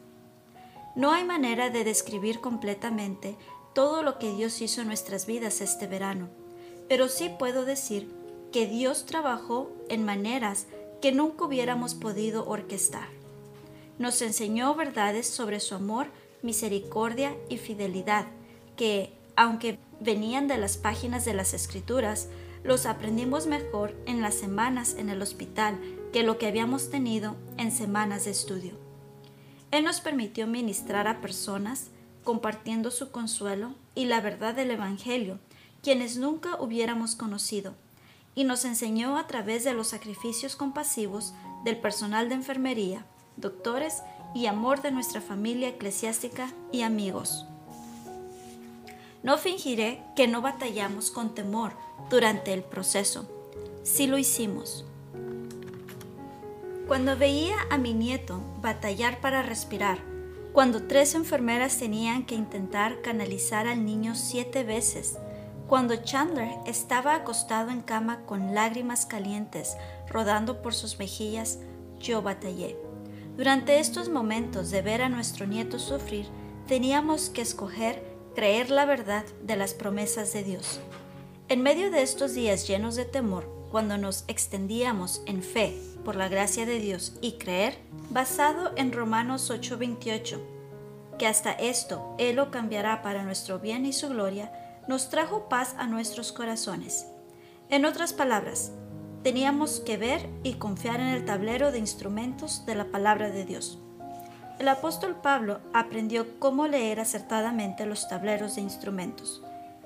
No 0.94 1.12
hay 1.12 1.24
manera 1.24 1.70
de 1.70 1.84
describir 1.84 2.40
completamente 2.40 3.36
todo 3.74 4.02
lo 4.02 4.18
que 4.18 4.32
Dios 4.32 4.60
hizo 4.60 4.80
en 4.80 4.86
nuestras 4.86 5.26
vidas 5.26 5.60
este 5.60 5.86
verano, 5.86 6.28
pero 6.88 7.08
sí 7.08 7.30
puedo 7.38 7.64
decir 7.64 8.10
que 8.52 8.66
Dios 8.66 9.06
trabajó 9.06 9.70
en 9.88 10.04
maneras 10.04 10.66
que 11.00 11.12
nunca 11.12 11.44
hubiéramos 11.44 11.94
podido 11.94 12.46
orquestar. 12.46 13.08
Nos 13.98 14.20
enseñó 14.22 14.74
verdades 14.74 15.26
sobre 15.26 15.60
su 15.60 15.74
amor, 15.74 16.08
misericordia 16.42 17.34
y 17.48 17.56
fidelidad, 17.56 18.26
que, 18.76 19.12
aunque 19.36 19.78
venían 20.00 20.48
de 20.48 20.58
las 20.58 20.76
páginas 20.76 21.24
de 21.24 21.34
las 21.34 21.54
escrituras, 21.54 22.28
los 22.64 22.86
aprendimos 22.86 23.46
mejor 23.46 23.94
en 24.06 24.22
las 24.22 24.34
semanas 24.34 24.94
en 24.96 25.08
el 25.08 25.20
hospital 25.22 25.80
que 26.12 26.22
lo 26.22 26.38
que 26.38 26.46
habíamos 26.46 26.90
tenido 26.90 27.36
en 27.56 27.72
semanas 27.72 28.24
de 28.24 28.30
estudio. 28.30 28.72
Él 29.70 29.84
nos 29.84 30.00
permitió 30.00 30.46
ministrar 30.46 31.08
a 31.08 31.20
personas 31.20 31.88
compartiendo 32.24 32.90
su 32.90 33.10
consuelo 33.10 33.74
y 33.94 34.04
la 34.04 34.20
verdad 34.20 34.54
del 34.54 34.70
Evangelio, 34.70 35.38
quienes 35.82 36.16
nunca 36.16 36.60
hubiéramos 36.60 37.16
conocido, 37.16 37.74
y 38.34 38.44
nos 38.44 38.64
enseñó 38.64 39.18
a 39.18 39.26
través 39.26 39.64
de 39.64 39.74
los 39.74 39.88
sacrificios 39.88 40.56
compasivos 40.56 41.34
del 41.64 41.78
personal 41.78 42.28
de 42.28 42.36
enfermería, 42.36 43.06
doctores 43.36 44.02
y 44.34 44.46
amor 44.46 44.82
de 44.82 44.92
nuestra 44.92 45.20
familia 45.20 45.68
eclesiástica 45.68 46.52
y 46.70 46.82
amigos. 46.82 47.46
No 49.22 49.38
fingiré 49.38 50.02
que 50.16 50.26
no 50.26 50.42
batallamos 50.42 51.10
con 51.10 51.34
temor 51.34 51.74
durante 52.10 52.52
el 52.52 52.62
proceso. 52.62 53.28
Sí 53.84 54.06
lo 54.06 54.18
hicimos. 54.18 54.84
Cuando 56.88 57.16
veía 57.16 57.54
a 57.70 57.78
mi 57.78 57.94
nieto 57.94 58.40
batallar 58.60 59.20
para 59.20 59.42
respirar, 59.42 59.98
cuando 60.52 60.82
tres 60.82 61.14
enfermeras 61.14 61.78
tenían 61.78 62.26
que 62.26 62.34
intentar 62.34 63.00
canalizar 63.00 63.66
al 63.66 63.84
niño 63.84 64.14
siete 64.14 64.64
veces, 64.64 65.16
cuando 65.68 65.96
Chandler 65.96 66.50
estaba 66.66 67.14
acostado 67.14 67.70
en 67.70 67.80
cama 67.80 68.26
con 68.26 68.54
lágrimas 68.54 69.06
calientes 69.06 69.76
rodando 70.08 70.60
por 70.60 70.74
sus 70.74 70.98
mejillas, 70.98 71.60
yo 71.98 72.20
batallé. 72.20 72.76
Durante 73.36 73.78
estos 73.78 74.10
momentos 74.10 74.70
de 74.70 74.82
ver 74.82 75.00
a 75.00 75.08
nuestro 75.08 75.46
nieto 75.46 75.78
sufrir, 75.78 76.26
teníamos 76.66 77.30
que 77.30 77.40
escoger 77.40 78.11
creer 78.34 78.70
la 78.70 78.84
verdad 78.84 79.24
de 79.42 79.56
las 79.56 79.74
promesas 79.74 80.32
de 80.32 80.44
Dios. 80.44 80.80
En 81.48 81.62
medio 81.62 81.90
de 81.90 82.02
estos 82.02 82.34
días 82.34 82.66
llenos 82.66 82.96
de 82.96 83.04
temor, 83.04 83.48
cuando 83.70 83.98
nos 83.98 84.24
extendíamos 84.28 85.22
en 85.26 85.42
fe 85.42 85.76
por 86.04 86.16
la 86.16 86.28
gracia 86.28 86.66
de 86.66 86.78
Dios 86.78 87.14
y 87.20 87.32
creer, 87.32 87.78
basado 88.10 88.72
en 88.76 88.92
Romanos 88.92 89.50
8:28, 89.50 90.40
que 91.18 91.26
hasta 91.26 91.52
esto 91.52 92.14
Él 92.18 92.36
lo 92.36 92.50
cambiará 92.50 93.02
para 93.02 93.22
nuestro 93.22 93.58
bien 93.58 93.86
y 93.86 93.92
su 93.92 94.08
gloria, 94.08 94.52
nos 94.88 95.10
trajo 95.10 95.48
paz 95.48 95.74
a 95.78 95.86
nuestros 95.86 96.32
corazones. 96.32 97.06
En 97.70 97.84
otras 97.84 98.12
palabras, 98.12 98.72
teníamos 99.22 99.80
que 99.80 99.96
ver 99.96 100.28
y 100.42 100.54
confiar 100.54 101.00
en 101.00 101.08
el 101.08 101.24
tablero 101.24 101.72
de 101.72 101.78
instrumentos 101.78 102.66
de 102.66 102.74
la 102.74 102.86
palabra 102.86 103.30
de 103.30 103.44
Dios. 103.44 103.78
El 104.62 104.68
apóstol 104.68 105.16
Pablo 105.16 105.58
aprendió 105.72 106.38
cómo 106.38 106.68
leer 106.68 107.00
acertadamente 107.00 107.84
los 107.84 108.06
tableros 108.06 108.54
de 108.54 108.60
instrumentos. 108.60 109.42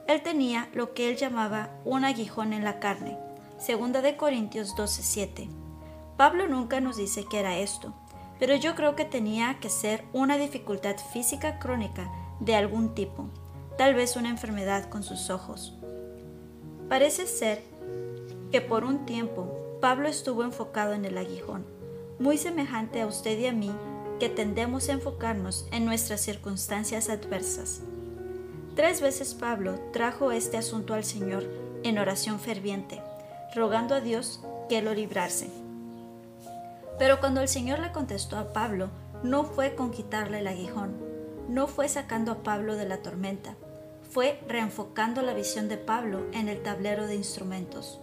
Él 0.07 0.21
tenía 0.21 0.69
lo 0.75 0.93
que 0.93 1.09
él 1.09 1.17
llamaba 1.17 1.71
un 1.87 2.05
aguijón 2.05 2.53
en 2.53 2.63
la 2.63 2.79
carne. 2.79 3.17
Segunda 3.57 4.03
de 4.03 4.19
Corintios 4.19 4.77
12:7. 4.77 5.49
Pablo 6.19 6.47
nunca 6.47 6.83
nos 6.83 6.99
dice 6.99 7.25
qué 7.25 7.41
era 7.41 7.57
esto, 7.57 7.95
pero 8.39 8.55
yo 8.55 8.75
creo 8.75 8.97
que 8.97 9.07
tenía 9.07 9.59
que 9.61 9.71
ser 9.71 10.05
una 10.13 10.37
dificultad 10.37 10.97
física 11.11 11.59
crónica 11.59 12.13
de 12.41 12.55
algún 12.55 12.95
tipo, 12.95 13.31
tal 13.79 13.95
vez 13.95 14.15
una 14.15 14.29
enfermedad 14.29 14.91
con 14.91 15.03
sus 15.03 15.31
ojos. 15.31 15.73
Parece 16.91 17.27
ser 17.27 17.63
que 18.53 18.61
por 18.61 18.85
un 18.85 19.07
tiempo 19.07 19.79
Pablo 19.81 20.07
estuvo 20.07 20.45
enfocado 20.45 20.93
en 20.93 21.07
el 21.07 21.17
aguijón, 21.17 21.65
muy 22.19 22.37
semejante 22.37 23.01
a 23.01 23.07
usted 23.07 23.39
y 23.39 23.47
a 23.47 23.53
mí 23.55 23.73
que 24.19 24.29
tendemos 24.29 24.89
a 24.89 24.93
enfocarnos 24.93 25.67
en 25.73 25.85
nuestras 25.85 26.21
circunstancias 26.21 27.09
adversas. 27.09 27.81
Tres 28.75 29.01
veces 29.01 29.35
Pablo 29.35 29.79
trajo 29.93 30.33
este 30.33 30.57
asunto 30.57 30.95
al 30.95 31.05
Señor 31.05 31.45
en 31.83 31.99
oración 31.99 32.41
ferviente, 32.41 33.01
rogando 33.55 33.95
a 33.95 34.01
Dios 34.01 34.41
que 34.69 34.83
lo 34.83 34.95
librase. 34.95 35.49
Pero 36.99 37.21
cuando 37.21 37.41
el 37.41 37.49
Señor 37.49 37.79
le 37.79 37.93
contestó 37.93 38.39
a 38.39 38.53
Pablo, 38.53 38.91
no 39.23 39.45
fue 39.45 39.75
con 39.75 39.91
quitarle 39.91 40.41
el 40.41 40.47
aguijón, 40.47 40.97
no 41.49 41.67
fue 41.67 41.89
sacando 41.89 42.33
a 42.33 42.43
Pablo 42.43 42.77
de 42.77 42.87
la 42.87 42.99
tormenta, 42.99 43.55
fue 44.11 44.41
reenfocando 44.49 45.23
la 45.23 45.35
visión 45.35 45.69
de 45.69 45.77
Pablo 45.77 46.27
en 46.33 46.49
el 46.49 46.63
tablero 46.63 47.07
de 47.07 47.17
instrumentos. 47.17 48.01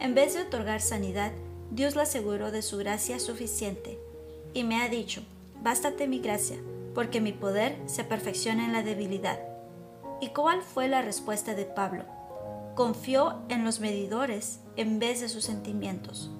En 0.00 0.14
vez 0.14 0.34
de 0.34 0.42
otorgar 0.42 0.80
sanidad, 0.80 1.32
Dios 1.70 1.96
le 1.96 2.02
aseguró 2.02 2.50
de 2.50 2.62
su 2.62 2.78
gracia 2.78 3.18
suficiente 3.18 3.98
y 4.54 4.64
me 4.64 4.82
ha 4.82 4.88
dicho, 4.88 5.22
bástate 5.62 6.06
mi 6.06 6.20
gracia, 6.20 6.56
porque 6.94 7.20
mi 7.20 7.32
poder 7.32 7.78
se 7.86 8.04
perfecciona 8.04 8.64
en 8.64 8.72
la 8.72 8.82
debilidad. 8.82 9.38
¿Y 10.20 10.28
cuál 10.28 10.62
fue 10.62 10.88
la 10.88 11.02
respuesta 11.02 11.54
de 11.54 11.64
Pablo? 11.64 12.04
Confió 12.74 13.42
en 13.48 13.64
los 13.64 13.80
medidores 13.80 14.60
en 14.76 14.98
vez 14.98 15.20
de 15.20 15.28
sus 15.28 15.44
sentimientos. 15.44 16.30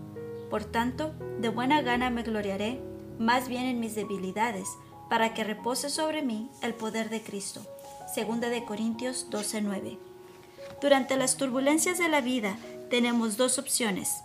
Por 0.50 0.64
tanto, 0.64 1.12
de 1.40 1.48
buena 1.48 1.82
gana 1.82 2.10
me 2.10 2.22
gloriaré 2.22 2.80
más 3.18 3.48
bien 3.48 3.64
en 3.64 3.80
mis 3.80 3.94
debilidades, 3.94 4.68
para 5.08 5.34
que 5.34 5.44
repose 5.44 5.90
sobre 5.90 6.22
mí 6.22 6.50
el 6.62 6.74
poder 6.74 7.08
de 7.10 7.22
Cristo. 7.22 7.62
Segunda 8.12 8.48
de 8.48 8.64
Corintios 8.64 9.28
12:9. 9.30 9.98
Durante 10.80 11.16
las 11.16 11.36
turbulencias 11.36 11.98
de 11.98 12.08
la 12.08 12.20
vida 12.20 12.56
tenemos 12.90 13.36
dos 13.36 13.58
opciones. 13.58 14.22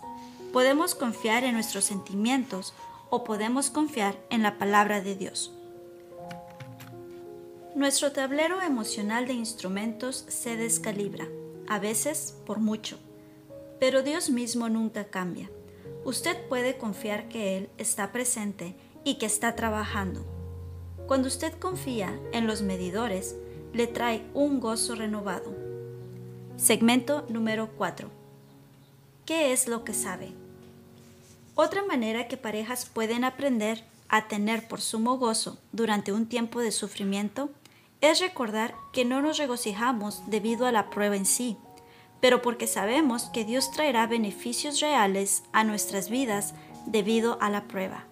Podemos 0.52 0.94
confiar 0.94 1.42
en 1.44 1.54
nuestros 1.54 1.84
sentimientos 1.84 2.74
o 3.14 3.22
podemos 3.22 3.70
confiar 3.70 4.16
en 4.28 4.42
la 4.42 4.58
palabra 4.58 5.00
de 5.00 5.14
Dios. 5.14 5.52
Nuestro 7.76 8.10
tablero 8.10 8.60
emocional 8.60 9.28
de 9.28 9.34
instrumentos 9.34 10.24
se 10.26 10.56
descalibra, 10.56 11.28
a 11.68 11.78
veces 11.78 12.36
por 12.44 12.58
mucho, 12.58 12.98
pero 13.78 14.02
Dios 14.02 14.30
mismo 14.30 14.68
nunca 14.68 15.04
cambia. 15.04 15.48
Usted 16.04 16.48
puede 16.48 16.76
confiar 16.76 17.28
que 17.28 17.56
Él 17.56 17.70
está 17.78 18.10
presente 18.10 18.74
y 19.04 19.14
que 19.14 19.26
está 19.26 19.54
trabajando. 19.54 20.24
Cuando 21.06 21.28
usted 21.28 21.52
confía 21.60 22.18
en 22.32 22.48
los 22.48 22.62
medidores, 22.62 23.36
le 23.72 23.86
trae 23.86 24.26
un 24.34 24.58
gozo 24.58 24.96
renovado. 24.96 25.54
Segmento 26.56 27.24
número 27.28 27.70
4. 27.76 28.08
¿Qué 29.24 29.52
es 29.52 29.68
lo 29.68 29.84
que 29.84 29.94
sabe? 29.94 30.32
Otra 31.56 31.84
manera 31.84 32.26
que 32.26 32.36
parejas 32.36 32.86
pueden 32.86 33.24
aprender 33.24 33.84
a 34.08 34.26
tener 34.26 34.66
por 34.66 34.80
sumo 34.80 35.18
gozo 35.18 35.58
durante 35.72 36.12
un 36.12 36.26
tiempo 36.26 36.60
de 36.60 36.72
sufrimiento 36.72 37.50
es 38.00 38.20
recordar 38.20 38.74
que 38.92 39.04
no 39.04 39.22
nos 39.22 39.38
regocijamos 39.38 40.22
debido 40.26 40.66
a 40.66 40.72
la 40.72 40.90
prueba 40.90 41.16
en 41.16 41.26
sí, 41.26 41.56
pero 42.20 42.42
porque 42.42 42.66
sabemos 42.66 43.26
que 43.26 43.44
Dios 43.44 43.70
traerá 43.70 44.06
beneficios 44.06 44.80
reales 44.80 45.44
a 45.52 45.62
nuestras 45.62 46.10
vidas 46.10 46.54
debido 46.86 47.38
a 47.40 47.50
la 47.50 47.68
prueba. 47.68 48.04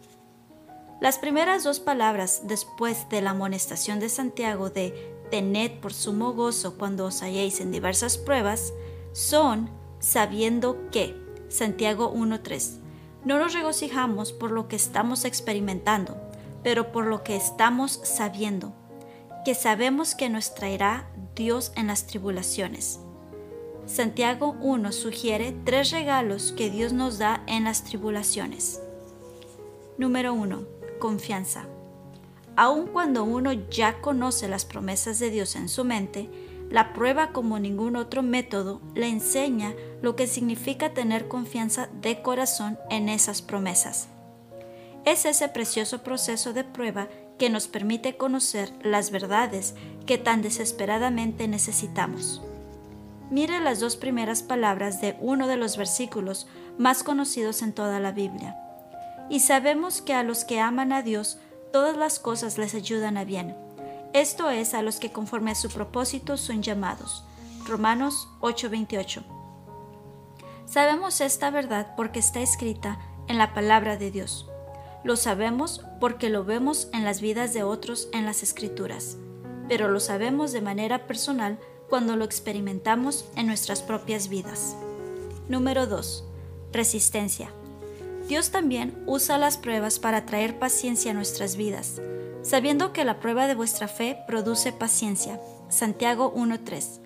Las 1.00 1.18
primeras 1.18 1.64
dos 1.64 1.80
palabras 1.80 2.42
después 2.44 3.08
de 3.08 3.22
la 3.22 3.30
amonestación 3.30 3.98
de 3.98 4.08
Santiago 4.08 4.70
de 4.70 5.16
tened 5.32 5.80
por 5.80 5.92
sumo 5.92 6.32
gozo 6.32 6.78
cuando 6.78 7.06
os 7.06 7.22
halléis 7.22 7.60
en 7.60 7.72
diversas 7.72 8.18
pruebas 8.18 8.72
son 9.12 9.68
sabiendo 9.98 10.90
que, 10.90 11.16
Santiago 11.48 12.14
1.3, 12.14 12.81
no 13.24 13.38
nos 13.38 13.54
regocijamos 13.54 14.32
por 14.32 14.50
lo 14.50 14.68
que 14.68 14.76
estamos 14.76 15.24
experimentando, 15.24 16.16
pero 16.62 16.92
por 16.92 17.06
lo 17.06 17.22
que 17.22 17.36
estamos 17.36 18.00
sabiendo, 18.04 18.72
que 19.44 19.54
sabemos 19.54 20.14
que 20.14 20.28
nos 20.28 20.54
traerá 20.54 21.08
Dios 21.34 21.72
en 21.76 21.86
las 21.86 22.06
tribulaciones. 22.06 23.00
Santiago 23.86 24.56
1 24.60 24.92
sugiere 24.92 25.54
tres 25.64 25.90
regalos 25.90 26.52
que 26.52 26.70
Dios 26.70 26.92
nos 26.92 27.18
da 27.18 27.42
en 27.46 27.64
las 27.64 27.84
tribulaciones. 27.84 28.80
Número 29.98 30.32
1 30.34 30.82
confianza. 31.02 31.64
Aun 32.54 32.86
cuando 32.86 33.24
uno 33.24 33.52
ya 33.52 34.00
conoce 34.00 34.46
las 34.46 34.64
promesas 34.64 35.18
de 35.18 35.30
Dios 35.30 35.56
en 35.56 35.68
su 35.68 35.84
mente, 35.84 36.30
la 36.72 36.94
prueba 36.94 37.32
como 37.32 37.58
ningún 37.58 37.96
otro 37.96 38.22
método 38.22 38.80
le 38.94 39.06
enseña 39.06 39.74
lo 40.00 40.16
que 40.16 40.26
significa 40.26 40.94
tener 40.94 41.28
confianza 41.28 41.90
de 42.00 42.22
corazón 42.22 42.78
en 42.88 43.10
esas 43.10 43.42
promesas. 43.42 44.08
Es 45.04 45.26
ese 45.26 45.50
precioso 45.50 46.02
proceso 46.02 46.54
de 46.54 46.64
prueba 46.64 47.08
que 47.38 47.50
nos 47.50 47.68
permite 47.68 48.16
conocer 48.16 48.72
las 48.82 49.10
verdades 49.10 49.74
que 50.06 50.16
tan 50.16 50.40
desesperadamente 50.40 51.46
necesitamos. 51.46 52.40
Mire 53.30 53.60
las 53.60 53.78
dos 53.78 53.96
primeras 53.96 54.42
palabras 54.42 55.02
de 55.02 55.14
uno 55.20 55.48
de 55.48 55.56
los 55.58 55.76
versículos 55.76 56.46
más 56.78 57.02
conocidos 57.02 57.60
en 57.60 57.74
toda 57.74 58.00
la 58.00 58.12
Biblia 58.12 58.56
y 59.28 59.40
sabemos 59.40 60.00
que 60.00 60.14
a 60.14 60.22
los 60.22 60.46
que 60.46 60.58
aman 60.58 60.92
a 60.92 61.02
Dios 61.02 61.38
todas 61.70 61.98
las 61.98 62.18
cosas 62.18 62.56
les 62.56 62.74
ayudan 62.74 63.18
a 63.18 63.24
bien. 63.24 63.61
Esto 64.12 64.50
es 64.50 64.74
a 64.74 64.82
los 64.82 64.98
que 64.98 65.10
conforme 65.10 65.52
a 65.52 65.54
su 65.54 65.70
propósito 65.70 66.36
son 66.36 66.62
llamados. 66.62 67.24
Romanos 67.66 68.28
8:28. 68.40 69.22
Sabemos 70.66 71.20
esta 71.20 71.50
verdad 71.50 71.94
porque 71.96 72.18
está 72.18 72.40
escrita 72.40 72.98
en 73.28 73.38
la 73.38 73.54
palabra 73.54 73.96
de 73.96 74.10
Dios. 74.10 74.48
Lo 75.02 75.16
sabemos 75.16 75.84
porque 75.98 76.28
lo 76.28 76.44
vemos 76.44 76.88
en 76.92 77.04
las 77.04 77.20
vidas 77.20 77.54
de 77.54 77.62
otros 77.62 78.08
en 78.12 78.26
las 78.26 78.42
escrituras, 78.42 79.16
pero 79.68 79.88
lo 79.88 79.98
sabemos 79.98 80.52
de 80.52 80.60
manera 80.60 81.06
personal 81.06 81.58
cuando 81.88 82.14
lo 82.16 82.24
experimentamos 82.24 83.24
en 83.36 83.46
nuestras 83.46 83.82
propias 83.82 84.28
vidas. 84.28 84.76
Número 85.48 85.86
2. 85.86 86.24
Resistencia. 86.72 87.50
Dios 88.32 88.50
también 88.50 88.94
usa 89.04 89.36
las 89.36 89.58
pruebas 89.58 89.98
para 89.98 90.24
traer 90.24 90.58
paciencia 90.58 91.10
a 91.10 91.14
nuestras 91.14 91.54
vidas, 91.56 92.00
sabiendo 92.40 92.94
que 92.94 93.04
la 93.04 93.20
prueba 93.20 93.46
de 93.46 93.54
vuestra 93.54 93.88
fe 93.88 94.16
produce 94.26 94.72
paciencia. 94.72 95.38
Santiago 95.68 96.32
1.3. 96.34 97.00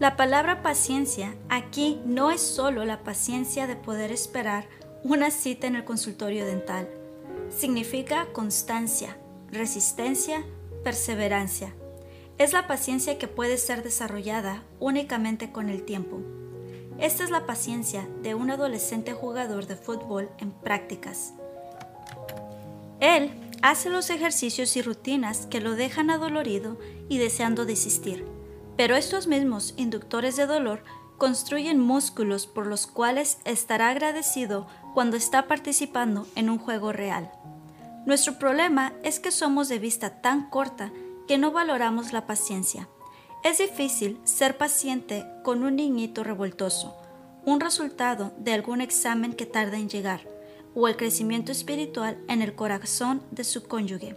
La 0.00 0.16
palabra 0.16 0.60
paciencia 0.60 1.36
aquí 1.48 2.00
no 2.04 2.32
es 2.32 2.40
solo 2.40 2.84
la 2.84 3.04
paciencia 3.04 3.68
de 3.68 3.76
poder 3.76 4.10
esperar 4.10 4.66
una 5.04 5.30
cita 5.30 5.68
en 5.68 5.76
el 5.76 5.84
consultorio 5.84 6.44
dental. 6.44 6.88
Significa 7.56 8.26
constancia, 8.32 9.16
resistencia, 9.52 10.44
perseverancia. 10.82 11.72
Es 12.38 12.52
la 12.52 12.66
paciencia 12.66 13.18
que 13.18 13.28
puede 13.28 13.56
ser 13.56 13.84
desarrollada 13.84 14.64
únicamente 14.80 15.52
con 15.52 15.68
el 15.68 15.84
tiempo. 15.84 16.22
Esta 16.98 17.24
es 17.24 17.30
la 17.30 17.44
paciencia 17.44 18.08
de 18.22 18.34
un 18.34 18.50
adolescente 18.50 19.12
jugador 19.12 19.66
de 19.66 19.76
fútbol 19.76 20.30
en 20.38 20.52
prácticas. 20.52 21.34
Él 23.00 23.32
hace 23.62 23.90
los 23.90 24.10
ejercicios 24.10 24.76
y 24.76 24.82
rutinas 24.82 25.46
que 25.46 25.60
lo 25.60 25.74
dejan 25.74 26.10
adolorido 26.10 26.78
y 27.08 27.18
deseando 27.18 27.66
desistir, 27.66 28.24
pero 28.76 28.94
estos 28.94 29.26
mismos 29.26 29.74
inductores 29.76 30.36
de 30.36 30.46
dolor 30.46 30.84
construyen 31.18 31.80
músculos 31.80 32.46
por 32.46 32.66
los 32.66 32.86
cuales 32.86 33.38
estará 33.44 33.90
agradecido 33.90 34.66
cuando 34.94 35.16
está 35.16 35.46
participando 35.48 36.26
en 36.36 36.48
un 36.48 36.58
juego 36.58 36.92
real. 36.92 37.30
Nuestro 38.06 38.38
problema 38.38 38.92
es 39.02 39.18
que 39.18 39.30
somos 39.30 39.68
de 39.68 39.78
vista 39.78 40.20
tan 40.20 40.50
corta 40.50 40.92
que 41.26 41.38
no 41.38 41.52
valoramos 41.52 42.12
la 42.12 42.26
paciencia 42.26 42.88
es 43.44 43.58
difícil 43.58 44.18
ser 44.24 44.56
paciente 44.56 45.26
con 45.42 45.62
un 45.62 45.76
niñito 45.76 46.24
revoltoso, 46.24 46.96
un 47.44 47.60
resultado 47.60 48.32
de 48.38 48.54
algún 48.54 48.80
examen 48.80 49.34
que 49.34 49.44
tarda 49.44 49.76
en 49.76 49.90
llegar, 49.90 50.26
o 50.74 50.88
el 50.88 50.96
crecimiento 50.96 51.52
espiritual 51.52 52.18
en 52.26 52.40
el 52.40 52.54
corazón 52.54 53.22
de 53.30 53.44
su 53.44 53.64
cónyuge. 53.64 54.16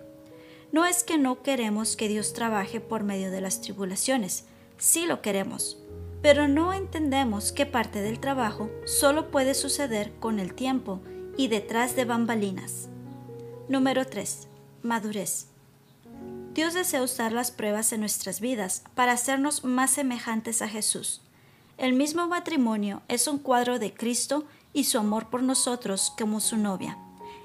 No 0.71 0.85
es 0.85 1.03
que 1.03 1.17
no 1.17 1.43
queremos 1.43 1.97
que 1.97 2.07
Dios 2.07 2.31
trabaje 2.31 2.79
por 2.79 3.03
medio 3.03 3.29
de 3.29 3.41
las 3.41 3.59
tribulaciones, 3.59 4.45
sí 4.77 5.05
lo 5.05 5.21
queremos, 5.21 5.77
pero 6.21 6.47
no 6.47 6.73
entendemos 6.73 7.51
que 7.51 7.65
parte 7.65 8.01
del 8.01 8.21
trabajo 8.21 8.69
solo 8.85 9.29
puede 9.29 9.55
suceder 9.55 10.13
con 10.21 10.39
el 10.39 10.53
tiempo 10.53 11.01
y 11.35 11.49
detrás 11.49 11.97
de 11.97 12.05
bambalinas. 12.05 12.87
Número 13.67 14.05
3. 14.05 14.47
Madurez. 14.83 15.56
Dios 16.57 16.73
desea 16.73 17.03
usar 17.03 17.33
las 17.33 17.51
pruebas 17.51 17.93
en 17.93 17.99
nuestras 17.99 18.41
vidas 18.41 18.81
para 18.95 19.11
hacernos 19.11 19.63
más 19.63 19.91
semejantes 19.91 20.63
a 20.63 20.67
Jesús. 20.67 21.21
El 21.77 21.93
mismo 21.93 22.25
matrimonio 22.25 23.03
es 23.09 23.27
un 23.27 23.37
cuadro 23.37 23.77
de 23.77 23.93
Cristo 23.93 24.43
y 24.73 24.85
su 24.85 24.97
amor 24.97 25.27
por 25.27 25.43
nosotros 25.43 26.11
como 26.17 26.39
su 26.39 26.57
novia. 26.57 26.97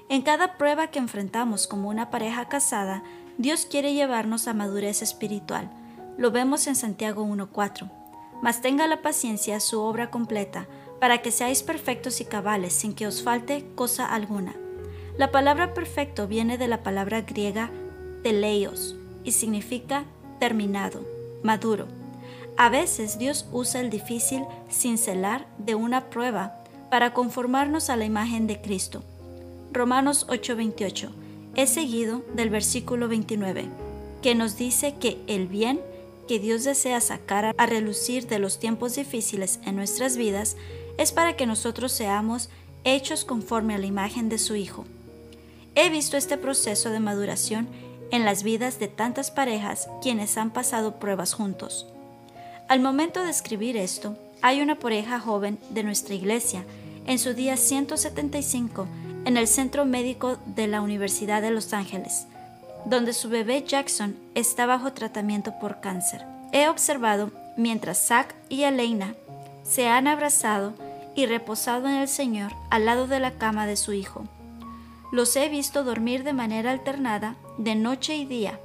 En 0.09 0.23
cada 0.23 0.57
prueba 0.57 0.87
que 0.87 0.97
enfrentamos 0.97 1.67
como 1.67 1.89
una 1.89 2.09
pareja 2.09 2.49
casada, 2.49 3.03
Dios 3.37 3.67
quiere 3.69 3.93
llevarnos 3.93 4.47
a 4.47 4.55
madurez 4.55 5.03
espiritual. 5.03 5.69
Lo 6.17 6.31
vemos 6.31 6.65
en 6.65 6.75
Santiago 6.75 7.23
1.4. 7.23 7.91
Mas 8.41 8.61
tenga 8.61 8.87
la 8.87 9.03
paciencia 9.03 9.59
su 9.59 9.79
obra 9.79 10.09
completa, 10.09 10.65
para 10.99 11.21
que 11.21 11.29
seáis 11.29 11.61
perfectos 11.61 12.19
y 12.19 12.25
cabales 12.25 12.73
sin 12.73 12.95
que 12.95 13.05
os 13.05 13.21
falte 13.21 13.63
cosa 13.75 14.07
alguna. 14.07 14.55
La 15.19 15.31
palabra 15.31 15.75
perfecto 15.75 16.27
viene 16.27 16.57
de 16.57 16.67
la 16.67 16.81
palabra 16.81 17.21
griega 17.21 17.69
teleios, 18.23 18.95
y 19.23 19.31
significa 19.31 20.05
terminado, 20.39 21.05
maduro. 21.43 21.87
A 22.57 22.69
veces 22.69 23.17
Dios 23.17 23.47
usa 23.51 23.81
el 23.81 23.89
difícil 23.89 24.43
cincelar 24.69 25.47
de 25.57 25.75
una 25.75 26.09
prueba 26.09 26.63
para 26.91 27.13
conformarnos 27.13 27.89
a 27.89 27.95
la 27.95 28.05
imagen 28.05 28.45
de 28.45 28.61
Cristo. 28.61 29.03
Romanos 29.71 30.27
8:28 30.29 31.09
es 31.55 31.69
seguido 31.71 32.23
del 32.35 32.49
versículo 32.49 33.07
29, 33.07 33.65
que 34.21 34.35
nos 34.35 34.57
dice 34.57 34.95
que 34.99 35.19
el 35.27 35.47
bien 35.47 35.81
que 36.27 36.39
Dios 36.39 36.63
desea 36.63 37.01
sacar 37.01 37.53
a 37.57 37.65
relucir 37.65 38.27
de 38.27 38.39
los 38.39 38.59
tiempos 38.59 38.95
difíciles 38.95 39.59
en 39.65 39.75
nuestras 39.75 40.15
vidas 40.15 40.55
es 40.97 41.11
para 41.11 41.35
que 41.35 41.45
nosotros 41.45 41.91
seamos 41.91 42.49
hechos 42.83 43.25
conforme 43.25 43.75
a 43.75 43.77
la 43.77 43.87
imagen 43.87 44.29
de 44.29 44.37
su 44.37 44.55
Hijo. 44.55 44.85
He 45.75 45.89
visto 45.89 46.17
este 46.17 46.37
proceso 46.37 46.91
de 46.91 46.99
maduración 46.99 47.67
en 48.11 48.25
las 48.25 48.43
vidas 48.43 48.79
de 48.79 48.87
tantas 48.87 49.31
parejas 49.31 49.87
quienes 50.01 50.37
han 50.37 50.51
pasado 50.51 50.99
pruebas 50.99 51.33
juntos. 51.33 51.87
Al 52.67 52.79
momento 52.79 53.23
de 53.23 53.29
escribir 53.29 53.77
esto, 53.77 54.17
hay 54.41 54.61
una 54.61 54.75
pareja 54.75 55.19
joven 55.19 55.59
de 55.69 55.83
nuestra 55.83 56.15
iglesia 56.15 56.65
en 57.05 57.19
su 57.19 57.33
día 57.33 57.57
175 57.57 58.87
en 59.25 59.37
el 59.37 59.47
Centro 59.47 59.85
Médico 59.85 60.37
de 60.45 60.67
la 60.67 60.81
Universidad 60.81 61.41
de 61.41 61.51
Los 61.51 61.73
Ángeles, 61.73 62.27
donde 62.85 63.13
su 63.13 63.29
bebé 63.29 63.63
Jackson 63.63 64.15
está 64.35 64.65
bajo 64.65 64.93
tratamiento 64.93 65.53
por 65.59 65.79
cáncer. 65.79 66.25
He 66.51 66.67
observado 66.67 67.31
mientras 67.57 68.05
Zach 68.07 68.33
y 68.49 68.63
Elena 68.63 69.15
se 69.63 69.87
han 69.87 70.07
abrazado 70.07 70.73
y 71.15 71.25
reposado 71.25 71.87
en 71.87 71.95
el 71.95 72.07
Señor 72.07 72.51
al 72.69 72.85
lado 72.85 73.07
de 73.07 73.19
la 73.19 73.31
cama 73.31 73.65
de 73.65 73.77
su 73.77 73.93
hijo. 73.93 74.25
Los 75.13 75.35
he 75.35 75.47
visto 75.47 75.83
dormir 75.83 76.23
de 76.23 76.33
manera 76.33 76.71
alternada 76.71 77.35
de 77.59 77.75
noche 77.75 78.15
y 78.15 78.25
día, 78.25 78.59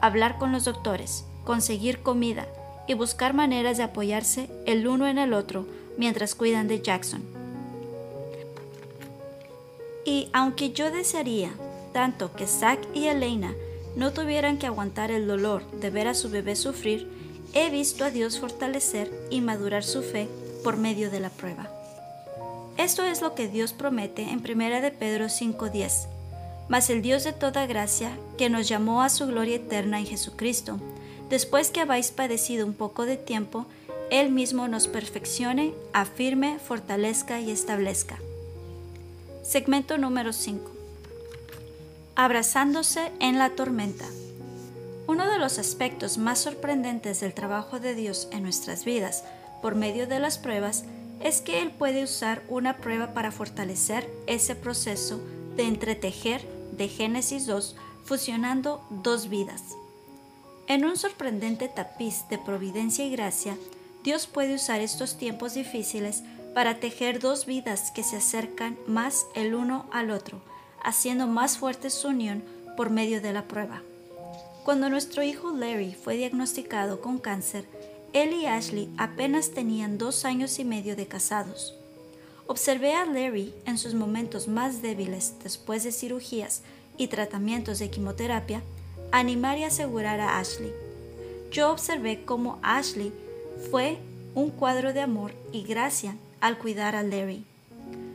hablar 0.00 0.36
con 0.36 0.50
los 0.50 0.64
doctores, 0.64 1.24
conseguir 1.44 2.02
comida 2.02 2.48
y 2.88 2.94
buscar 2.94 3.34
maneras 3.34 3.76
de 3.76 3.84
apoyarse 3.84 4.50
el 4.66 4.88
uno 4.88 5.06
en 5.06 5.16
el 5.16 5.32
otro 5.32 5.64
mientras 5.96 6.34
cuidan 6.34 6.66
de 6.66 6.82
Jackson. 6.82 7.22
Y 10.04 10.28
aunque 10.32 10.72
yo 10.72 10.90
desearía 10.90 11.52
tanto 11.92 12.32
que 12.32 12.48
Zack 12.48 12.80
y 12.92 13.06
Elena 13.06 13.54
no 13.94 14.12
tuvieran 14.12 14.58
que 14.58 14.66
aguantar 14.66 15.12
el 15.12 15.28
dolor 15.28 15.62
de 15.70 15.90
ver 15.90 16.08
a 16.08 16.14
su 16.14 16.30
bebé 16.30 16.56
sufrir, 16.56 17.06
he 17.54 17.70
visto 17.70 18.04
a 18.04 18.10
Dios 18.10 18.40
fortalecer 18.40 19.08
y 19.30 19.40
madurar 19.40 19.84
su 19.84 20.02
fe 20.02 20.26
por 20.64 20.78
medio 20.78 21.12
de 21.12 21.20
la 21.20 21.30
prueba. 21.30 21.71
Esto 22.76 23.04
es 23.04 23.20
lo 23.20 23.34
que 23.34 23.48
Dios 23.48 23.72
promete 23.72 24.22
en 24.22 24.40
1 24.40 24.80
de 24.80 24.90
Pedro 24.90 25.28
5:10. 25.28 26.08
Mas 26.68 26.88
el 26.90 27.02
Dios 27.02 27.24
de 27.24 27.32
toda 27.32 27.66
gracia, 27.66 28.16
que 28.38 28.48
nos 28.48 28.68
llamó 28.68 29.02
a 29.02 29.10
su 29.10 29.26
gloria 29.26 29.56
eterna 29.56 29.98
en 29.98 30.06
Jesucristo, 30.06 30.78
después 31.28 31.70
que 31.70 31.80
habéis 31.80 32.10
padecido 32.10 32.66
un 32.66 32.72
poco 32.72 33.04
de 33.04 33.16
tiempo, 33.16 33.66
Él 34.10 34.30
mismo 34.30 34.68
nos 34.68 34.88
perfeccione, 34.88 35.74
afirme, 35.92 36.58
fortalezca 36.58 37.40
y 37.40 37.50
establezca. 37.50 38.18
Segmento 39.42 39.98
número 39.98 40.32
5. 40.32 40.70
Abrazándose 42.14 43.12
en 43.20 43.38
la 43.38 43.50
tormenta. 43.50 44.06
Uno 45.06 45.30
de 45.30 45.38
los 45.38 45.58
aspectos 45.58 46.16
más 46.16 46.38
sorprendentes 46.38 47.20
del 47.20 47.34
trabajo 47.34 47.80
de 47.80 47.94
Dios 47.94 48.28
en 48.30 48.44
nuestras 48.44 48.84
vidas 48.84 49.24
por 49.60 49.74
medio 49.74 50.06
de 50.06 50.20
las 50.20 50.38
pruebas 50.38 50.84
que 51.40 51.62
Él 51.62 51.70
puede 51.70 52.04
usar 52.04 52.42
una 52.48 52.76
prueba 52.76 53.14
para 53.14 53.32
fortalecer 53.32 54.08
ese 54.26 54.54
proceso 54.54 55.20
de 55.56 55.64
entretejer 55.64 56.46
de 56.72 56.88
Génesis 56.88 57.46
2 57.46 57.76
fusionando 58.04 58.84
dos 58.90 59.28
vidas. 59.28 59.62
En 60.66 60.84
un 60.84 60.96
sorprendente 60.96 61.68
tapiz 61.68 62.28
de 62.30 62.38
providencia 62.38 63.04
y 63.04 63.10
gracia, 63.10 63.56
Dios 64.04 64.26
puede 64.26 64.54
usar 64.54 64.80
estos 64.80 65.16
tiempos 65.16 65.54
difíciles 65.54 66.22
para 66.54 66.80
tejer 66.80 67.20
dos 67.20 67.46
vidas 67.46 67.90
que 67.90 68.02
se 68.02 68.16
acercan 68.16 68.76
más 68.86 69.26
el 69.34 69.54
uno 69.54 69.86
al 69.92 70.10
otro, 70.10 70.40
haciendo 70.82 71.26
más 71.26 71.58
fuerte 71.58 71.90
su 71.90 72.08
unión 72.08 72.42
por 72.76 72.90
medio 72.90 73.20
de 73.20 73.32
la 73.32 73.42
prueba. 73.42 73.82
Cuando 74.64 74.88
nuestro 74.88 75.22
hijo 75.22 75.50
Larry 75.50 75.94
fue 75.94 76.16
diagnosticado 76.16 77.00
con 77.00 77.18
cáncer, 77.18 77.64
él 78.12 78.34
y 78.34 78.46
Ashley 78.46 78.88
apenas 78.98 79.50
tenían 79.50 79.98
dos 79.98 80.24
años 80.24 80.58
y 80.58 80.64
medio 80.64 80.96
de 80.96 81.06
casados. 81.06 81.74
Observé 82.46 82.94
a 82.94 83.06
Larry 83.06 83.54
en 83.64 83.78
sus 83.78 83.94
momentos 83.94 84.48
más 84.48 84.82
débiles 84.82 85.34
después 85.42 85.84
de 85.84 85.92
cirugías 85.92 86.62
y 86.98 87.08
tratamientos 87.08 87.78
de 87.78 87.90
quimioterapia 87.90 88.62
animar 89.12 89.58
y 89.58 89.64
asegurar 89.64 90.20
a 90.20 90.38
Ashley. 90.38 90.72
Yo 91.50 91.70
observé 91.70 92.24
cómo 92.24 92.58
Ashley 92.62 93.12
fue 93.70 93.98
un 94.34 94.50
cuadro 94.50 94.92
de 94.92 95.02
amor 95.02 95.32
y 95.52 95.62
gracia 95.62 96.16
al 96.40 96.58
cuidar 96.58 96.96
a 96.96 97.02
Larry. 97.02 97.44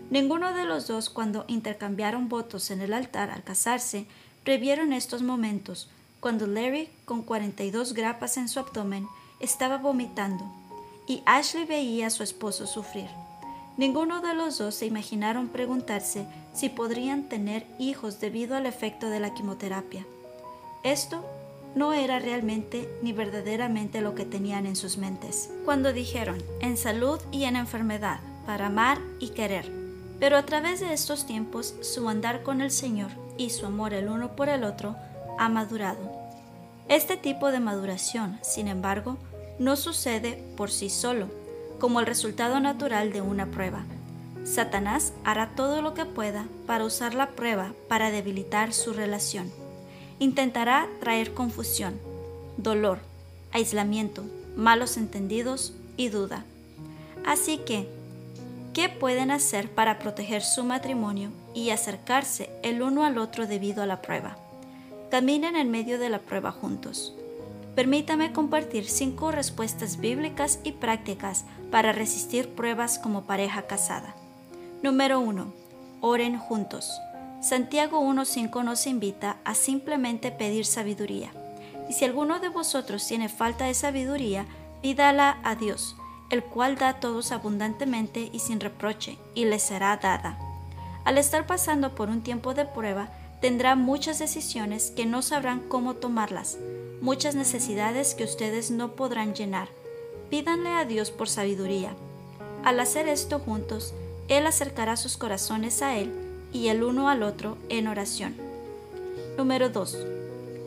Ninguno 0.10 0.54
de 0.54 0.66
los 0.66 0.88
dos 0.88 1.10
cuando 1.10 1.46
intercambiaron 1.48 2.30
votos 2.30 2.72
en 2.72 2.82
el 2.82 2.94
altar 2.94 3.30
al 3.30 3.44
casarse 3.44 4.06
revieron 4.46 4.94
estos 4.94 5.22
momentos 5.22 5.90
cuando 6.20 6.48
Larry, 6.48 6.90
con 7.06 7.22
42 7.22 7.94
grapas 7.94 8.38
en 8.38 8.50
su 8.50 8.60
abdomen, 8.60 9.08
estaba 9.40 9.78
vomitando 9.78 10.44
y 11.08 11.22
Ashley 11.26 11.66
veía 11.66 12.08
a 12.08 12.12
su 12.12 12.24
esposo 12.24 12.68
sufrir. 12.68 13.10
Ninguno 13.78 14.22
de 14.22 14.34
los 14.34 14.58
dos 14.58 14.76
se 14.76 14.86
imaginaron 14.86 15.50
preguntarse 15.50 16.28
si 16.54 16.70
podrían 16.70 17.30
tener 17.30 17.66
hijos 17.80 18.20
debido 18.20 18.56
al 18.56 18.66
efecto 18.66 19.10
de 19.10 19.20
la 19.20 19.34
quimioterapia. 19.34 20.06
Esto 20.84 21.24
no 21.76 21.94
era 21.94 22.18
realmente 22.18 22.90
ni 23.04 23.14
verdaderamente 23.14 24.02
lo 24.02 24.16
que 24.16 24.26
tenían 24.26 24.66
en 24.66 24.76
sus 24.76 24.98
mentes. 24.98 25.52
Cuando 25.64 25.94
dijeron, 25.94 26.42
en 26.60 26.76
salud 26.76 27.20
y 27.32 27.44
en 27.44 27.56
enfermedad, 27.56 28.20
para 28.48 28.68
amar 28.68 29.00
y 29.20 29.30
querer. 29.30 29.72
Pero 30.20 30.38
a 30.38 30.44
través 30.44 30.80
de 30.80 30.94
estos 30.94 31.28
tiempos, 31.28 31.76
su 31.82 32.10
andar 32.10 32.42
con 32.42 32.62
el 32.62 32.72
Señor 32.72 33.12
y 33.38 33.52
su 33.52 33.68
amor 33.68 33.94
el 33.94 34.10
uno 34.10 34.36
por 34.36 34.50
el 34.50 34.64
otro 34.64 34.96
ha 35.38 35.50
madurado. 35.50 36.17
Este 36.90 37.18
tipo 37.18 37.52
de 37.52 37.60
maduración, 37.60 38.40
sin 38.42 38.68
embargo, 38.68 39.18
no 39.60 39.76
sucede 39.76 40.44
por 40.56 40.72
sí 40.72 40.90
solo, 40.90 41.28
como 41.80 42.00
el 42.00 42.06
resultado 42.06 42.60
natural 42.60 43.12
de 43.12 43.22
una 43.22 43.48
prueba. 43.48 43.84
Satanás 44.46 45.14
hará 45.24 45.52
todo 45.56 45.82
lo 45.82 45.94
que 45.94 46.06
pueda 46.06 46.46
para 46.66 46.86
usar 46.86 47.14
la 47.14 47.32
prueba 47.32 47.74
para 47.88 48.12
debilitar 48.12 48.74
su 48.74 48.94
relación 48.94 49.52
intentará 50.20 50.88
traer 51.00 51.34
confusión, 51.34 52.00
dolor, 52.58 53.00
aislamiento, 53.52 54.24
malos 54.56 54.98
entendidos 54.98 55.74
y 55.96 56.10
duda. 56.10 56.44
Así 57.26 57.60
que, 57.60 57.88
¿qué 58.74 58.90
pueden 58.90 59.32
hacer 59.32 59.70
para 59.70 60.00
proteger 60.00 60.42
su 60.42 60.64
matrimonio 60.64 61.30
y 61.54 61.70
acercarse 61.70 62.50
el 62.64 62.82
uno 62.82 63.06
al 63.06 63.18
otro 63.18 63.48
debido 63.48 63.84
a 63.84 63.86
la 63.86 64.02
prueba? 64.02 64.38
Caminen 65.10 65.56
en 65.56 65.72
medio 65.72 66.00
de 66.00 66.10
la 66.10 66.20
prueba 66.20 66.52
juntos. 66.52 67.16
Permítame 67.76 68.34
compartir 68.34 68.90
cinco 68.90 69.32
respuestas 69.32 69.98
bíblicas 70.00 70.60
y 70.66 70.74
prácticas 70.74 71.46
para 71.72 71.94
resistir 71.94 72.50
pruebas 72.50 73.00
como 73.00 73.24
pareja 73.24 73.68
casada. 73.68 74.16
Número 74.84 75.22
1. 75.22 75.54
Oren 76.02 76.38
juntos. 76.38 76.92
Santiago 77.40 78.02
1.5 78.02 78.66
nos 78.66 78.86
invita 78.86 79.38
a 79.46 79.54
simplemente 79.54 80.32
pedir 80.32 80.66
sabiduría. 80.66 81.32
Y 81.88 81.94
si 81.94 82.04
alguno 82.04 82.40
de 82.40 82.50
vosotros 82.50 83.08
tiene 83.08 83.30
falta 83.30 83.66
de 83.66 83.76
sabiduría, 83.76 84.46
pídala 84.82 85.38
a 85.44 85.56
Dios, 85.56 85.96
el 86.30 86.44
cual 86.44 86.76
da 86.76 86.90
a 86.90 87.00
todos 87.00 87.32
abundantemente 87.32 88.30
y 88.34 88.40
sin 88.40 88.60
reproche, 88.60 89.18
y 89.36 89.46
le 89.46 89.60
será 89.60 89.96
dada. 89.96 90.38
Al 91.06 91.18
estar 91.18 91.46
pasando 91.46 91.96
por 91.96 92.10
un 92.10 92.22
tiempo 92.22 92.54
de 92.54 92.66
prueba, 92.66 93.10
tendrá 93.42 93.76
muchas 93.76 94.20
decisiones 94.20 94.92
que 94.92 95.06
no 95.06 95.22
sabrán 95.22 95.60
cómo 95.68 95.96
tomarlas, 95.96 96.58
muchas 97.02 97.36
necesidades 97.36 98.16
que 98.16 98.24
ustedes 98.24 98.72
no 98.72 98.96
podrán 98.96 99.34
llenar. 99.34 99.70
Pídanle 100.30 100.72
a 100.72 100.86
Dios 100.86 101.12
por 101.12 101.30
sabiduría. 101.30 101.96
Al 102.64 102.80
hacer 102.80 103.08
esto 103.08 103.40
juntos, 103.40 103.94
Él 104.28 104.46
acercará 104.48 104.98
sus 104.98 105.18
corazones 105.18 105.82
a 105.82 105.96
Él 105.96 106.12
y 106.52 106.68
el 106.68 106.84
uno 106.84 107.10
al 107.10 107.24
otro 107.24 107.58
en 107.70 107.88
oración. 107.88 108.36
Número 109.38 109.70
2. 109.70 109.98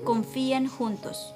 Confíen 0.05 0.69
juntos. 0.69 1.35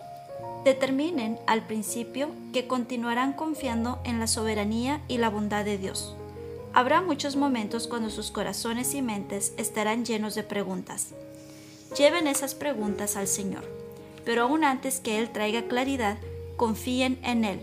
Determinen 0.64 1.38
al 1.46 1.66
principio 1.66 2.30
que 2.52 2.66
continuarán 2.66 3.34
confiando 3.34 4.00
en 4.04 4.20
la 4.20 4.26
soberanía 4.26 5.02
y 5.08 5.18
la 5.18 5.28
bondad 5.28 5.64
de 5.64 5.76
Dios. 5.76 6.16
Habrá 6.72 7.02
muchos 7.02 7.36
momentos 7.36 7.86
cuando 7.86 8.08
sus 8.08 8.30
corazones 8.30 8.94
y 8.94 9.02
mentes 9.02 9.52
estarán 9.58 10.04
llenos 10.04 10.34
de 10.34 10.42
preguntas. 10.42 11.14
Lleven 11.96 12.26
esas 12.26 12.56
preguntas 12.56 13.16
al 13.16 13.28
Señor, 13.28 13.64
pero 14.24 14.42
aún 14.42 14.64
antes 14.64 14.98
que 14.98 15.20
Él 15.20 15.30
traiga 15.30 15.62
claridad, 15.62 16.18
confíen 16.56 17.20
en 17.22 17.44
Él 17.44 17.60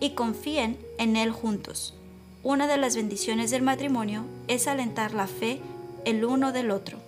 y 0.00 0.10
confíen 0.10 0.78
en 0.98 1.16
Él 1.16 1.30
juntos. 1.30 1.94
Una 2.42 2.66
de 2.66 2.76
las 2.76 2.94
bendiciones 2.94 3.50
del 3.50 3.62
matrimonio 3.62 4.26
es 4.48 4.68
alentar 4.68 5.14
la 5.14 5.26
fe 5.26 5.60
el 6.04 6.26
uno 6.26 6.52
del 6.52 6.70
otro. 6.70 6.98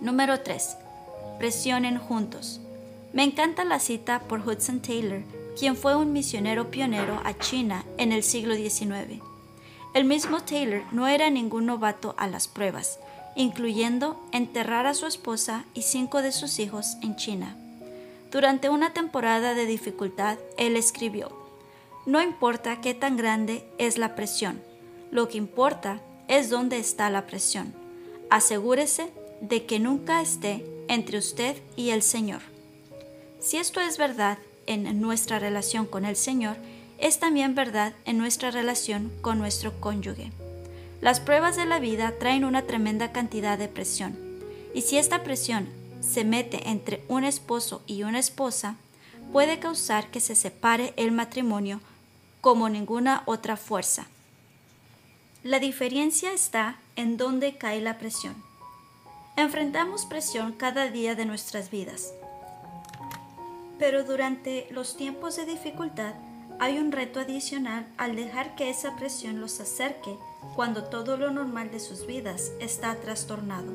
Número 0.00 0.40
3. 0.40 0.76
Presionen 1.40 1.98
juntos. 1.98 2.60
Me 3.12 3.24
encanta 3.24 3.64
la 3.64 3.80
cita 3.80 4.20
por 4.20 4.46
Hudson 4.46 4.80
Taylor, 4.80 5.22
quien 5.58 5.76
fue 5.76 5.96
un 5.96 6.12
misionero 6.12 6.70
pionero 6.70 7.20
a 7.24 7.36
China 7.36 7.84
en 7.98 8.12
el 8.12 8.22
siglo 8.22 8.54
XIX. 8.54 9.20
El 9.94 10.04
mismo 10.04 10.42
Taylor 10.42 10.82
no 10.92 11.08
era 11.08 11.30
ningún 11.30 11.66
novato 11.66 12.14
a 12.18 12.28
las 12.28 12.46
pruebas, 12.46 13.00
incluyendo 13.36 14.20
enterrar 14.32 14.86
a 14.86 14.94
su 14.94 15.06
esposa 15.06 15.64
y 15.74 15.82
cinco 15.82 16.22
de 16.22 16.32
sus 16.32 16.58
hijos 16.58 16.96
en 17.02 17.16
China. 17.16 17.56
Durante 18.30 18.68
una 18.68 18.92
temporada 18.92 19.54
de 19.54 19.66
dificultad, 19.66 20.38
él 20.56 20.76
escribió, 20.76 21.30
No 22.06 22.22
importa 22.22 22.80
qué 22.80 22.94
tan 22.94 23.16
grande 23.16 23.64
es 23.78 23.98
la 23.98 24.14
presión, 24.14 24.60
lo 25.10 25.28
que 25.28 25.38
importa 25.38 26.00
es 26.28 26.50
donde 26.50 26.78
está 26.78 27.10
la 27.10 27.26
presión. 27.26 27.74
Asegúrese 28.30 29.12
de 29.40 29.66
que 29.66 29.78
nunca 29.78 30.20
esté 30.20 30.64
entre 30.88 31.18
usted 31.18 31.56
y 31.76 31.90
el 31.90 32.02
Señor. 32.02 32.42
Si 33.38 33.58
esto 33.58 33.80
es 33.80 33.98
verdad 33.98 34.38
en 34.66 35.00
nuestra 35.00 35.38
relación 35.38 35.86
con 35.86 36.04
el 36.04 36.16
Señor, 36.16 36.56
es 36.98 37.18
también 37.18 37.54
verdad 37.54 37.92
en 38.04 38.18
nuestra 38.18 38.50
relación 38.50 39.12
con 39.20 39.38
nuestro 39.38 39.78
cónyuge. 39.80 40.32
Las 41.00 41.20
pruebas 41.20 41.56
de 41.56 41.66
la 41.66 41.78
vida 41.78 42.14
traen 42.18 42.44
una 42.44 42.62
tremenda 42.62 43.12
cantidad 43.12 43.58
de 43.58 43.68
presión, 43.68 44.16
y 44.74 44.82
si 44.82 44.98
esta 44.98 45.22
presión 45.22 45.68
se 46.00 46.24
mete 46.24 46.68
entre 46.68 47.02
un 47.08 47.24
esposo 47.24 47.82
y 47.86 48.02
una 48.02 48.18
esposa, 48.18 48.76
puede 49.32 49.58
causar 49.58 50.10
que 50.10 50.20
se 50.20 50.34
separe 50.34 50.94
el 50.96 51.12
matrimonio 51.12 51.80
como 52.40 52.68
ninguna 52.68 53.22
otra 53.26 53.56
fuerza. 53.56 54.06
La 55.42 55.58
diferencia 55.58 56.32
está 56.32 56.78
en 56.96 57.16
dónde 57.16 57.56
cae 57.56 57.80
la 57.80 57.98
presión. 57.98 58.34
Enfrentamos 59.36 60.06
presión 60.06 60.52
cada 60.52 60.88
día 60.90 61.14
de 61.14 61.26
nuestras 61.26 61.70
vidas. 61.70 62.12
Pero 63.78 64.04
durante 64.04 64.68
los 64.70 64.96
tiempos 64.96 65.36
de 65.36 65.44
dificultad 65.44 66.14
hay 66.60 66.78
un 66.78 66.92
reto 66.92 67.18
adicional 67.18 67.86
al 67.96 68.14
dejar 68.14 68.54
que 68.54 68.70
esa 68.70 68.94
presión 68.96 69.40
los 69.40 69.58
acerque 69.60 70.16
cuando 70.54 70.84
todo 70.84 71.16
lo 71.16 71.30
normal 71.30 71.70
de 71.70 71.80
sus 71.80 72.06
vidas 72.06 72.52
está 72.60 72.94
trastornado. 72.96 73.72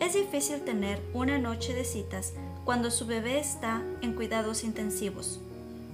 Es 0.00 0.14
difícil 0.14 0.62
tener 0.62 1.02
una 1.12 1.38
noche 1.38 1.74
de 1.74 1.84
citas 1.84 2.32
cuando 2.64 2.90
su 2.90 3.06
bebé 3.06 3.38
está 3.38 3.82
en 4.00 4.14
cuidados 4.14 4.64
intensivos, 4.64 5.40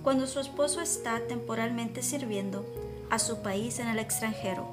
cuando 0.02 0.26
su 0.26 0.40
esposo 0.40 0.80
está 0.80 1.20
temporalmente 1.26 2.02
sirviendo 2.02 2.66
a 3.10 3.18
su 3.18 3.42
país 3.42 3.78
en 3.78 3.88
el 3.88 3.98
extranjero, 3.98 4.66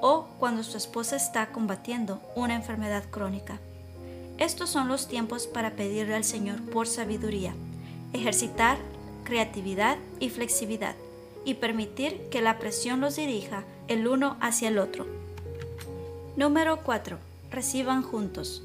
o 0.00 0.26
cuando 0.38 0.62
su 0.62 0.76
esposa 0.76 1.16
está 1.16 1.50
combatiendo 1.50 2.20
una 2.36 2.54
enfermedad 2.54 3.04
crónica. 3.10 3.58
Estos 4.36 4.70
son 4.70 4.88
los 4.88 5.08
tiempos 5.08 5.46
para 5.46 5.72
pedirle 5.72 6.14
al 6.14 6.24
Señor 6.24 6.60
por 6.70 6.86
sabiduría, 6.86 7.54
ejercitar 8.12 8.78
creatividad 9.28 9.98
y 10.20 10.30
flexibilidad 10.30 10.96
y 11.44 11.54
permitir 11.54 12.28
que 12.30 12.40
la 12.40 12.58
presión 12.58 13.00
los 13.00 13.16
dirija 13.16 13.64
el 13.88 14.06
uno 14.06 14.36
hacia 14.40 14.68
el 14.68 14.78
otro. 14.78 15.06
Número 16.36 16.84
4. 16.84 17.18
Reciban 17.50 18.02
juntos. 18.02 18.62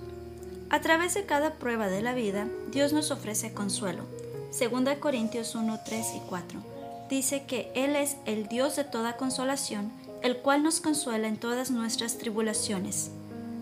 A 0.69 0.81
través 0.81 1.13
de 1.13 1.25
cada 1.25 1.53
prueba 1.55 1.87
de 1.87 2.01
la 2.01 2.13
vida, 2.13 2.47
Dios 2.71 2.93
nos 2.93 3.11
ofrece 3.11 3.53
consuelo. 3.53 4.03
2 4.57 4.97
Corintios 4.99 5.55
1, 5.55 5.79
3 5.85 6.07
y 6.15 6.19
4. 6.29 6.59
Dice 7.09 7.43
que 7.45 7.71
Él 7.75 7.95
es 7.95 8.17
el 8.25 8.47
Dios 8.47 8.75
de 8.75 8.83
toda 8.83 9.17
consolación 9.17 9.91
el 10.23 10.37
cual 10.37 10.63
nos 10.63 10.79
consuela 10.79 11.27
en 11.27 11.37
todas 11.37 11.69
nuestras 11.69 12.17
tribulaciones. 12.17 13.11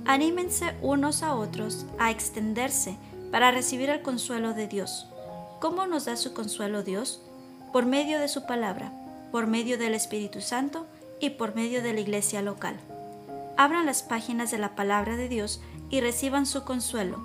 Anímense 0.05 0.75
unos 0.81 1.23
a 1.23 1.35
otros 1.35 1.85
a 1.97 2.11
extenderse 2.11 2.95
para 3.31 3.51
recibir 3.51 3.89
el 3.89 4.03
consuelo 4.03 4.53
de 4.53 4.67
Dios. 4.67 5.07
¿Cómo 5.59 5.87
nos 5.87 6.05
da 6.05 6.15
su 6.15 6.33
consuelo 6.33 6.83
Dios? 6.83 7.19
Por 7.73 7.85
medio 7.87 8.19
de 8.19 8.27
su 8.27 8.45
palabra, 8.45 8.93
por 9.31 9.47
medio 9.47 9.77
del 9.79 9.95
Espíritu 9.95 10.39
Santo 10.39 10.85
y 11.21 11.29
por 11.29 11.55
medio 11.55 11.81
de 11.81 11.93
la 11.93 12.01
iglesia 12.01 12.41
local. 12.41 12.77
Abran 13.55 13.85
las 13.85 14.01
páginas 14.01 14.51
de 14.51 14.57
la 14.57 14.75
palabra 14.75 15.15
de 15.15 15.29
Dios 15.29 15.61
y 15.89 16.01
reciban 16.01 16.45
su 16.45 16.63
consuelo. 16.63 17.19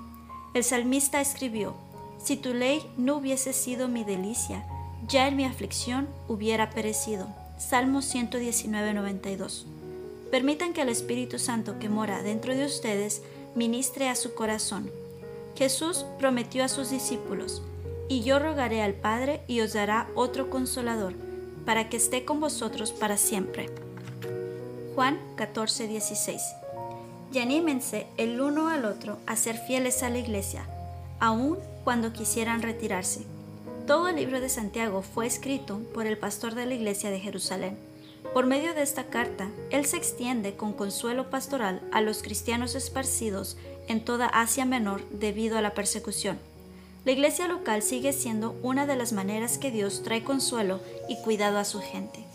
El 0.53 0.63
salmista 0.63 1.19
escribió, 1.19 1.75
Si 2.23 2.37
tu 2.37 2.53
ley 2.53 2.81
no 2.95 3.17
hubiese 3.17 3.53
sido 3.53 3.87
mi 3.87 4.03
delicia, 4.03 4.63
ya 5.07 5.27
en 5.27 5.35
mi 5.35 5.45
aflicción 5.45 6.07
hubiera 6.27 6.69
perecido. 6.69 7.27
Salmo 7.57 8.01
119, 8.01 8.93
92. 8.93 9.65
Permitan 10.29 10.73
que 10.73 10.81
el 10.81 10.89
Espíritu 10.89 11.39
Santo 11.39 11.79
que 11.79 11.89
mora 11.89 12.21
dentro 12.21 12.55
de 12.55 12.65
ustedes 12.65 13.23
ministre 13.55 14.09
a 14.09 14.15
su 14.15 14.35
corazón. 14.35 14.91
Jesús 15.55 16.05
prometió 16.19 16.63
a 16.63 16.67
sus 16.67 16.91
discípulos, 16.91 17.63
y 18.09 18.21
yo 18.21 18.37
rogaré 18.37 18.83
al 18.83 18.93
Padre 18.93 19.41
y 19.47 19.61
os 19.61 19.73
dará 19.73 20.07
otro 20.13 20.49
consolador, 20.51 21.13
para 21.65 21.89
que 21.89 21.97
esté 21.97 22.25
con 22.25 22.39
vosotros 22.39 22.91
para 22.91 23.17
siempre. 23.17 23.86
Juan 24.97 25.19
14, 25.35 25.87
16. 25.87 26.41
Y 27.31 27.37
anímense 27.37 28.07
el 28.17 28.41
uno 28.41 28.69
al 28.69 28.83
otro 28.83 29.19
a 29.27 29.35
ser 29.35 29.55
fieles 29.55 30.01
a 30.01 30.09
la 30.09 30.17
iglesia, 30.17 30.65
aun 31.19 31.59
cuando 31.83 32.13
quisieran 32.13 32.63
retirarse 32.63 33.21
todo 33.85 34.09
el 34.09 34.15
libro 34.17 34.41
de 34.41 34.49
Santiago 34.49 35.03
fue 35.03 35.27
escrito 35.27 35.79
por 35.93 36.07
el 36.07 36.17
pastor 36.17 36.55
de 36.55 36.65
la 36.65 36.73
iglesia 36.73 37.09
de 37.09 37.19
Jerusalén. 37.21 37.77
Por 38.33 38.45
medio 38.45 38.73
de 38.73 38.81
esta 38.81 39.05
carta, 39.05 39.49
él 39.69 39.85
se 39.85 39.95
extiende 39.97 40.55
con 40.55 40.73
consuelo 40.73 41.29
pastoral 41.29 41.81
a 41.93 42.01
los 42.01 42.21
cristianos 42.23 42.73
esparcidos 42.73 43.55
en 43.87 44.03
toda 44.03 44.25
Asia 44.25 44.65
Menor 44.65 45.07
debido 45.11 45.57
a 45.57 45.61
la 45.61 45.73
persecución. 45.73 46.37
La 47.05 47.13
iglesia 47.13 47.47
local 47.47 47.81
sigue 47.81 48.11
siendo 48.11 48.57
una 48.61 48.87
de 48.87 48.97
las 48.97 49.13
maneras 49.13 49.57
que 49.57 49.71
Dios 49.71 50.01
trae 50.03 50.23
consuelo 50.23 50.81
y 51.07 51.21
cuidado 51.21 51.57
a 51.57 51.63
su 51.63 51.79
gente. 51.79 52.25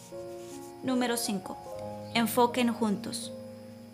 Número 0.82 1.18
5. 1.18 1.71
Enfoquen 2.14 2.72
juntos. 2.72 3.32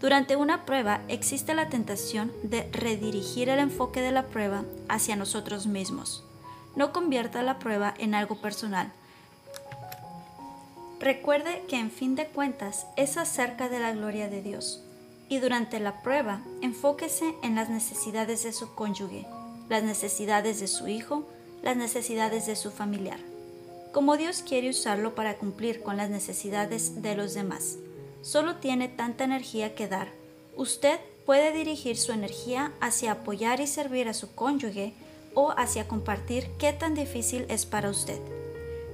Durante 0.00 0.36
una 0.36 0.64
prueba 0.64 1.00
existe 1.08 1.54
la 1.54 1.68
tentación 1.68 2.32
de 2.42 2.68
redirigir 2.72 3.48
el 3.48 3.58
enfoque 3.58 4.00
de 4.00 4.12
la 4.12 4.26
prueba 4.26 4.64
hacia 4.88 5.16
nosotros 5.16 5.66
mismos 5.66 6.24
no 6.78 6.92
convierta 6.92 7.42
la 7.42 7.58
prueba 7.58 7.92
en 7.98 8.14
algo 8.14 8.36
personal. 8.36 8.92
Recuerde 11.00 11.64
que 11.68 11.76
en 11.76 11.90
fin 11.90 12.14
de 12.14 12.26
cuentas 12.26 12.86
es 12.96 13.16
acerca 13.16 13.68
de 13.68 13.80
la 13.80 13.92
gloria 13.92 14.28
de 14.28 14.42
Dios 14.42 14.82
y 15.28 15.38
durante 15.38 15.80
la 15.80 16.02
prueba 16.02 16.40
enfóquese 16.62 17.34
en 17.42 17.56
las 17.56 17.68
necesidades 17.68 18.44
de 18.44 18.52
su 18.52 18.74
cónyuge, 18.76 19.26
las 19.68 19.82
necesidades 19.82 20.60
de 20.60 20.68
su 20.68 20.86
hijo, 20.86 21.24
las 21.62 21.76
necesidades 21.76 22.46
de 22.46 22.54
su 22.54 22.70
familiar. 22.70 23.18
Como 23.92 24.16
Dios 24.16 24.44
quiere 24.46 24.70
usarlo 24.70 25.16
para 25.16 25.34
cumplir 25.34 25.82
con 25.82 25.96
las 25.96 26.10
necesidades 26.10 27.02
de 27.02 27.16
los 27.16 27.34
demás, 27.34 27.76
solo 28.22 28.56
tiene 28.56 28.88
tanta 28.88 29.24
energía 29.24 29.74
que 29.74 29.88
dar. 29.88 30.08
Usted 30.56 30.98
puede 31.26 31.52
dirigir 31.52 31.96
su 31.96 32.12
energía 32.12 32.72
hacia 32.80 33.12
apoyar 33.12 33.60
y 33.60 33.66
servir 33.66 34.08
a 34.08 34.14
su 34.14 34.34
cónyuge 34.34 34.94
o 35.34 35.52
hacia 35.56 35.86
compartir 35.86 36.48
qué 36.58 36.72
tan 36.72 36.94
difícil 36.94 37.46
es 37.48 37.66
para 37.66 37.90
usted. 37.90 38.20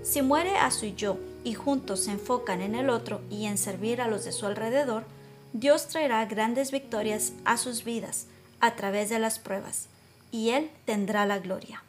Si 0.02 0.20
muere 0.20 0.58
a 0.58 0.70
su 0.70 0.86
yo 0.86 1.16
y 1.44 1.54
juntos 1.54 2.04
se 2.04 2.10
enfocan 2.10 2.60
en 2.60 2.74
el 2.74 2.90
otro 2.90 3.22
y 3.30 3.46
en 3.46 3.56
servir 3.56 4.00
a 4.00 4.08
los 4.08 4.24
de 4.24 4.32
su 4.32 4.46
alrededor, 4.46 5.04
Dios 5.52 5.88
traerá 5.88 6.24
grandes 6.26 6.72
victorias 6.72 7.32
a 7.44 7.56
sus 7.56 7.84
vidas 7.84 8.26
a 8.60 8.74
través 8.74 9.08
de 9.08 9.18
las 9.18 9.38
pruebas, 9.38 9.88
y 10.32 10.50
Él 10.50 10.70
tendrá 10.84 11.26
la 11.26 11.38
gloria. 11.38 11.82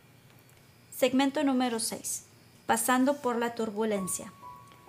Segmento 0.96 1.44
número 1.44 1.80
6. 1.80 2.26
Pasando 2.68 3.18
por 3.18 3.38
la 3.38 3.56
turbulencia. 3.56 4.32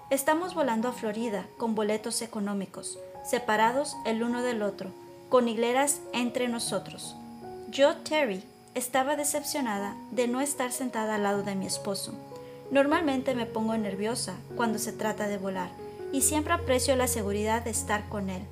Estamos 0.09 0.55
volando 0.55 0.87
a 0.87 0.93
Florida 0.93 1.49
con 1.57 1.75
boletos 1.75 2.23
económicos, 2.23 2.97
separados 3.25 3.97
el 4.05 4.23
uno 4.23 4.45
del 4.45 4.63
otro, 4.63 4.91
con 5.29 5.49
hileras 5.49 6.01
entre 6.13 6.47
nosotros. 6.47 7.17
Yo, 7.71 7.97
Terry, 7.97 8.45
estaba 8.77 9.17
decepcionada 9.17 9.97
de 10.13 10.29
no 10.29 10.41
estar 10.41 10.71
sentada 10.71 11.17
al 11.17 11.25
lado 11.25 11.43
de 11.43 11.57
mi 11.57 11.67
esposo. 11.67 12.15
Normalmente 12.71 13.35
me 13.35 13.47
pongo 13.47 13.77
nerviosa 13.77 14.35
cuando 14.55 14.79
se 14.79 14.93
trata 14.93 15.27
de 15.27 15.39
volar 15.39 15.71
y 16.13 16.21
siempre 16.21 16.55
aprecio 16.55 16.95
la 16.95 17.09
seguridad 17.09 17.65
de 17.65 17.71
estar 17.71 18.09
con 18.09 18.31
él. 18.31 18.43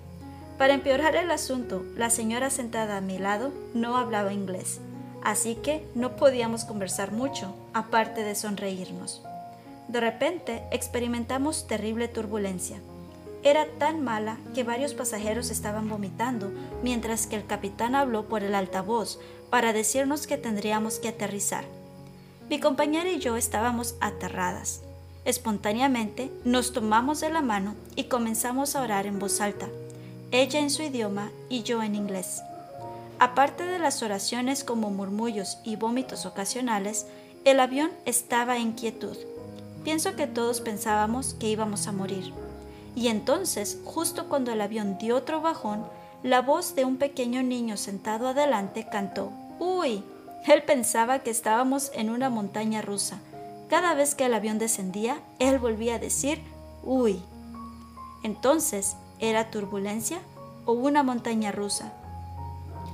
Para 0.59 0.75
empeorar 0.75 1.15
el 1.15 1.31
asunto, 1.31 1.85
la 1.95 2.11
señora 2.11 2.51
sentada 2.51 2.97
a 2.97 3.01
mi 3.01 3.19
lado 3.19 3.53
no 3.75 3.97
hablaba 3.97 4.33
inglés, 4.33 4.81
así 5.23 5.55
que 5.55 5.87
no 5.95 6.17
podíamos 6.17 6.65
conversar 6.65 7.13
mucho, 7.13 7.55
aparte 7.75 8.25
de 8.25 8.35
sonreírnos. 8.35 9.23
De 9.89 10.01
repente 10.01 10.63
experimentamos 10.71 11.67
terrible 11.67 12.09
turbulencia. 12.09 12.81
Era 13.43 13.67
tan 13.79 14.03
mala 14.03 14.39
que 14.55 14.65
varios 14.65 14.95
pasajeros 14.95 15.51
estaban 15.51 15.89
vomitando 15.89 16.51
mientras 16.83 17.27
que 17.27 17.37
el 17.37 17.47
capitán 17.47 17.95
habló 17.95 18.27
por 18.27 18.43
el 18.43 18.55
altavoz 18.55 19.19
para 19.51 19.75
decirnos 19.75 20.27
que 20.27 20.39
tendríamos 20.39 20.99
que 20.99 21.09
aterrizar. 21.09 21.65
Mi 22.49 22.59
compañera 22.59 23.11
y 23.11 23.19
yo 23.19 23.37
estábamos 23.37 23.97
aterradas. 24.01 24.81
Espontáneamente 25.27 26.31
nos 26.45 26.73
tomamos 26.73 27.21
de 27.21 27.31
la 27.31 27.43
mano 27.43 27.75
y 27.97 28.05
comenzamos 28.05 28.77
a 28.77 28.83
orar 28.83 29.07
en 29.07 29.19
voz 29.19 29.41
alta, 29.41 29.69
ella 30.31 30.61
en 30.61 30.71
su 30.71 30.83
idioma 30.83 31.31
y 31.49 31.63
yo 31.63 31.83
en 31.83 31.95
inglés. 31.95 32.43
Aparte 33.19 33.65
de 33.65 33.79
las 33.79 34.03
oraciones 34.03 34.65
como 34.65 34.91
murmullos 34.91 35.59
y 35.65 35.77
vómitos 35.77 36.27
ocasionales, 36.27 37.07
el 37.45 37.61
avión 37.61 37.91
estaba 38.05 38.59
en 38.59 38.73
quietud. 38.73 39.17
Pienso 39.85 40.17
que 40.17 40.27
todos 40.27 40.61
pensábamos 40.61 41.35
que 41.35 41.49
íbamos 41.49 41.87
a 41.87 41.93
morir. 41.93 42.33
Y 42.97 43.09
entonces, 43.09 43.79
justo 43.85 44.29
cuando 44.29 44.51
el 44.53 44.61
avión 44.61 44.99
dio 44.99 45.17
otro 45.17 45.41
bajón, 45.41 45.85
la 46.23 46.41
voz 46.41 46.75
de 46.75 46.85
un 46.85 46.97
pequeño 46.97 47.43
niño 47.43 47.77
sentado 47.77 48.29
adelante 48.29 48.87
cantó 48.91 49.31
Uy, 49.59 50.03
él 50.47 50.63
pensaba 50.63 51.21
que 51.21 51.31
estábamos 51.31 51.91
en 51.95 52.11
una 52.11 52.31
montaña 52.31 52.83
rusa. 52.83 53.19
Cada 53.69 53.95
vez 53.95 54.15
que 54.15 54.27
el 54.27 54.35
avión 54.35 54.59
descendía, 54.59 55.21
él 55.39 55.59
volvía 55.59 55.97
a 55.97 55.99
decir, 55.99 56.41
uy. 56.83 57.23
Entonces, 58.23 58.97
¿era 59.21 59.51
turbulencia 59.51 60.19
o 60.67 60.73
una 60.73 61.03
montaña 61.03 61.53
rusa? 61.53 61.93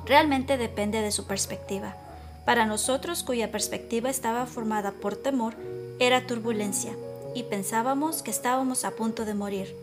Realmente 0.06 0.56
depende 0.56 1.00
de 1.00 1.12
su 1.12 1.26
perspectiva. 1.26 1.94
Para 2.44 2.66
nosotros 2.66 3.22
cuya 3.22 3.50
perspectiva 3.50 4.10
estaba 4.10 4.46
formada 4.46 4.92
por 4.92 5.16
temor, 5.16 5.54
era 6.00 6.26
turbulencia, 6.26 6.96
y 7.34 7.44
pensábamos 7.44 8.22
que 8.22 8.30
estábamos 8.30 8.84
a 8.84 8.92
punto 8.92 9.26
de 9.26 9.34
morir. 9.34 9.76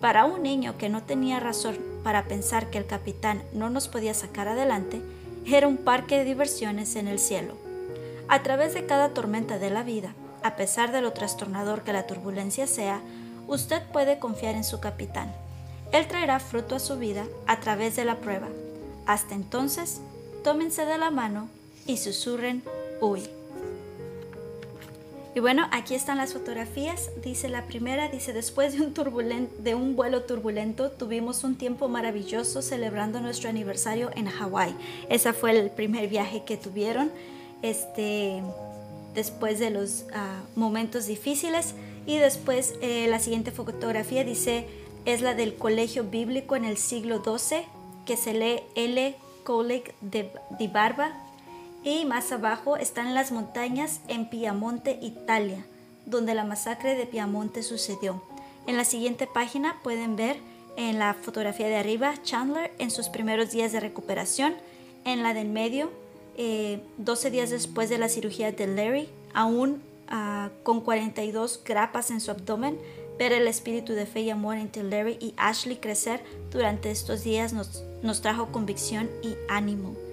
Para 0.00 0.24
un 0.24 0.42
niño 0.42 0.78
que 0.78 0.88
no 0.88 1.02
tenía 1.02 1.40
razón 1.40 1.78
para 2.02 2.24
pensar 2.24 2.70
que 2.70 2.78
el 2.78 2.86
capitán 2.86 3.42
no 3.52 3.68
nos 3.68 3.86
podía 3.86 4.14
sacar 4.14 4.48
adelante, 4.48 5.02
era 5.44 5.68
un 5.68 5.76
parque 5.76 6.18
de 6.18 6.24
diversiones 6.24 6.96
en 6.96 7.06
el 7.06 7.18
cielo. 7.18 7.54
A 8.28 8.42
través 8.42 8.72
de 8.72 8.86
cada 8.86 9.10
tormenta 9.10 9.58
de 9.58 9.68
la 9.68 9.82
vida, 9.82 10.14
a 10.42 10.56
pesar 10.56 10.90
de 10.90 11.02
lo 11.02 11.12
trastornador 11.12 11.82
que 11.82 11.92
la 11.92 12.06
turbulencia 12.06 12.66
sea, 12.66 13.02
usted 13.46 13.82
puede 13.92 14.18
confiar 14.18 14.54
en 14.54 14.64
su 14.64 14.80
capitán. 14.80 15.34
Él 15.92 16.06
traerá 16.06 16.40
fruto 16.40 16.76
a 16.76 16.80
su 16.80 16.96
vida 16.96 17.26
a 17.46 17.60
través 17.60 17.94
de 17.94 18.06
la 18.06 18.16
prueba. 18.16 18.48
Hasta 19.06 19.34
entonces, 19.34 20.00
tómense 20.44 20.86
de 20.86 20.96
la 20.96 21.10
mano 21.10 21.48
y 21.86 21.98
susurren, 21.98 22.62
uy. 23.02 23.28
Y 25.34 25.40
bueno, 25.40 25.68
aquí 25.70 25.94
están 25.94 26.16
las 26.16 26.32
fotografías. 26.32 27.10
Dice 27.22 27.48
la 27.48 27.66
primera, 27.66 28.08
dice, 28.08 28.32
después 28.32 28.72
de 28.72 28.80
un, 28.80 29.48
de 29.58 29.74
un 29.74 29.94
vuelo 29.94 30.22
turbulento, 30.22 30.90
tuvimos 30.90 31.44
un 31.44 31.56
tiempo 31.56 31.88
maravilloso 31.88 32.62
celebrando 32.62 33.20
nuestro 33.20 33.48
aniversario 33.48 34.10
en 34.16 34.26
Hawái. 34.26 34.74
Ese 35.08 35.32
fue 35.32 35.58
el 35.58 35.70
primer 35.70 36.08
viaje 36.08 36.42
que 36.44 36.56
tuvieron. 36.56 37.10
Este, 37.62 38.42
después 39.14 39.58
de 39.58 39.70
los 39.70 40.04
ah, 40.14 40.40
momentos 40.54 41.06
difíciles. 41.06 41.74
Y 42.06 42.18
después 42.18 42.74
eh, 42.80 43.06
la 43.08 43.18
siguiente 43.18 43.50
fotografía 43.50 44.24
dice, 44.24 44.66
es 45.04 45.20
la 45.20 45.34
del 45.34 45.54
colegio 45.56 46.04
bíblico 46.04 46.56
en 46.56 46.64
el 46.64 46.76
siglo 46.76 47.22
XII, 47.22 47.58
que 48.06 48.16
se 48.16 48.32
lee 48.32 48.60
L. 48.74 49.16
Coleg 49.44 49.94
de, 50.00 50.30
de 50.58 50.68
Barba. 50.68 51.12
Y 51.84 52.04
más 52.04 52.32
abajo 52.32 52.76
están 52.76 53.14
las 53.14 53.32
montañas 53.32 54.00
en 54.08 54.28
Piamonte, 54.28 54.98
Italia, 55.00 55.64
donde 56.06 56.34
la 56.34 56.44
masacre 56.44 56.96
de 56.96 57.06
Piamonte 57.06 57.62
sucedió. 57.62 58.22
En 58.66 58.76
la 58.76 58.84
siguiente 58.84 59.26
página 59.26 59.76
pueden 59.82 60.16
ver 60.16 60.36
en 60.76 60.98
la 60.98 61.14
fotografía 61.14 61.68
de 61.68 61.76
arriba 61.76 62.14
Chandler 62.22 62.72
en 62.78 62.90
sus 62.90 63.08
primeros 63.08 63.50
días 63.50 63.72
de 63.72 63.80
recuperación, 63.80 64.54
en 65.04 65.22
la 65.22 65.34
del 65.34 65.48
medio 65.48 65.90
12 66.36 67.28
eh, 67.28 67.30
días 67.30 67.50
después 67.50 67.88
de 67.88 67.98
la 67.98 68.08
cirugía 68.08 68.52
de 68.52 68.66
Larry, 68.66 69.08
aún 69.34 69.82
ah, 70.08 70.50
con 70.62 70.82
42 70.82 71.62
grapas 71.64 72.10
en 72.10 72.20
su 72.20 72.30
abdomen, 72.30 72.78
ver 73.18 73.32
el 73.32 73.48
espíritu 73.48 73.94
de 73.94 74.06
fe 74.06 74.20
y 74.20 74.30
amor 74.30 74.56
entre 74.56 74.84
Larry 74.84 75.18
y 75.20 75.34
Ashley 75.36 75.78
crecer 75.78 76.22
durante 76.52 76.90
estos 76.90 77.24
días 77.24 77.52
nos 77.52 78.20
trajo 78.20 78.52
convicción 78.52 79.10
y 79.22 79.34
ánimo. 79.48 80.07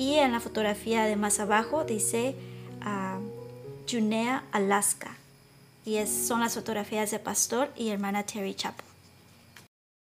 Y 0.00 0.14
en 0.14 0.32
la 0.32 0.40
fotografía 0.40 1.04
de 1.04 1.14
más 1.14 1.40
abajo 1.40 1.84
dice 1.84 2.34
uh, 2.80 3.20
Junea, 3.86 4.44
Alaska. 4.50 5.14
Y 5.84 5.96
es, 5.96 6.08
son 6.08 6.40
las 6.40 6.54
fotografías 6.54 7.10
de 7.10 7.18
Pastor 7.18 7.68
y 7.76 7.90
hermana 7.90 8.22
Terry 8.22 8.54
Chapo. 8.54 8.82